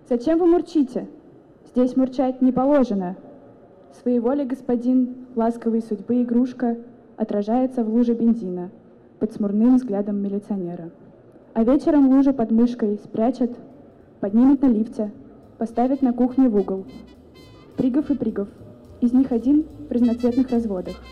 «Зачем 0.08 0.38
вы 0.38 0.46
мурчите? 0.46 1.08
Здесь 1.68 1.94
мурчать 1.94 2.40
не 2.40 2.52
положено». 2.52 3.16
Своеволе 4.00 4.46
господин, 4.46 5.26
ласковой 5.34 5.82
судьбы 5.82 6.22
игрушка, 6.22 6.78
отражается 7.18 7.84
в 7.84 7.90
луже 7.90 8.14
бензина 8.14 8.70
под 9.18 9.34
смурным 9.34 9.76
взглядом 9.76 10.16
милиционера. 10.16 10.88
А 11.52 11.64
вечером 11.64 12.08
лужу 12.08 12.32
под 12.32 12.50
мышкой 12.50 12.98
спрячет, 13.04 13.54
поднимет 14.20 14.62
на 14.62 14.68
лифте, 14.68 15.12
поставит 15.58 16.00
на 16.00 16.14
кухне 16.14 16.48
в 16.48 16.56
угол. 16.56 16.86
Пригов 17.76 18.10
и 18.10 18.14
Пригов. 18.14 18.48
Из 19.02 19.12
них 19.12 19.30
один 19.30 19.66
в 19.90 19.92
разноцветных 19.92 20.50
разводах– 20.50 20.96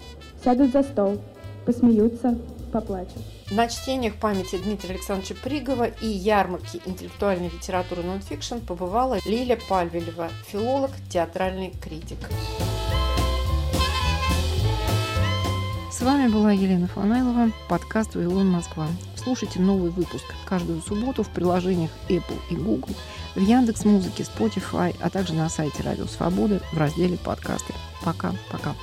сядут 0.45 0.73
за 0.73 0.83
стол, 0.83 1.21
посмеются, 1.65 2.37
поплачут. 2.73 3.23
На 3.51 3.69
чтениях 3.69 4.15
памяти 4.17 4.59
Дмитрия 4.63 4.95
Александровича 4.95 5.35
Пригова 5.43 5.85
и 5.85 6.07
ярмарки 6.07 6.81
интеллектуальной 6.87 7.49
литературы 7.49 8.03
нонфикшн 8.03 8.59
побывала 8.59 9.19
Лиля 9.25 9.59
Пальвелева, 9.69 10.29
филолог, 10.47 10.91
театральный 11.11 11.73
критик. 11.83 12.19
вами 16.05 16.29
была 16.29 16.53
Елена 16.53 16.87
Фанайлова, 16.87 17.51
подкаст 17.67 18.15
«Вавилон 18.15 18.47
Москва». 18.47 18.89
Слушайте 19.17 19.59
новый 19.59 19.91
выпуск 19.91 20.25
каждую 20.45 20.83
субботу 20.83 21.23
в 21.23 21.31
приложениях 21.31 21.91
Apple 22.11 22.39
и 22.51 22.57
Google, 22.57 22.95
в 23.35 23.41
Яндекс 23.41 23.87
Музыке, 23.87 24.23
Spotify, 24.23 24.95
а 25.01 25.09
также 25.09 25.33
на 25.33 25.49
сайте 25.49 25.83
Радио 25.83 26.05
Свободы 26.05 26.61
в 26.75 26.77
разделе 26.77 27.17
«Подкасты». 27.17 27.73
Пока-пока. 28.05 28.75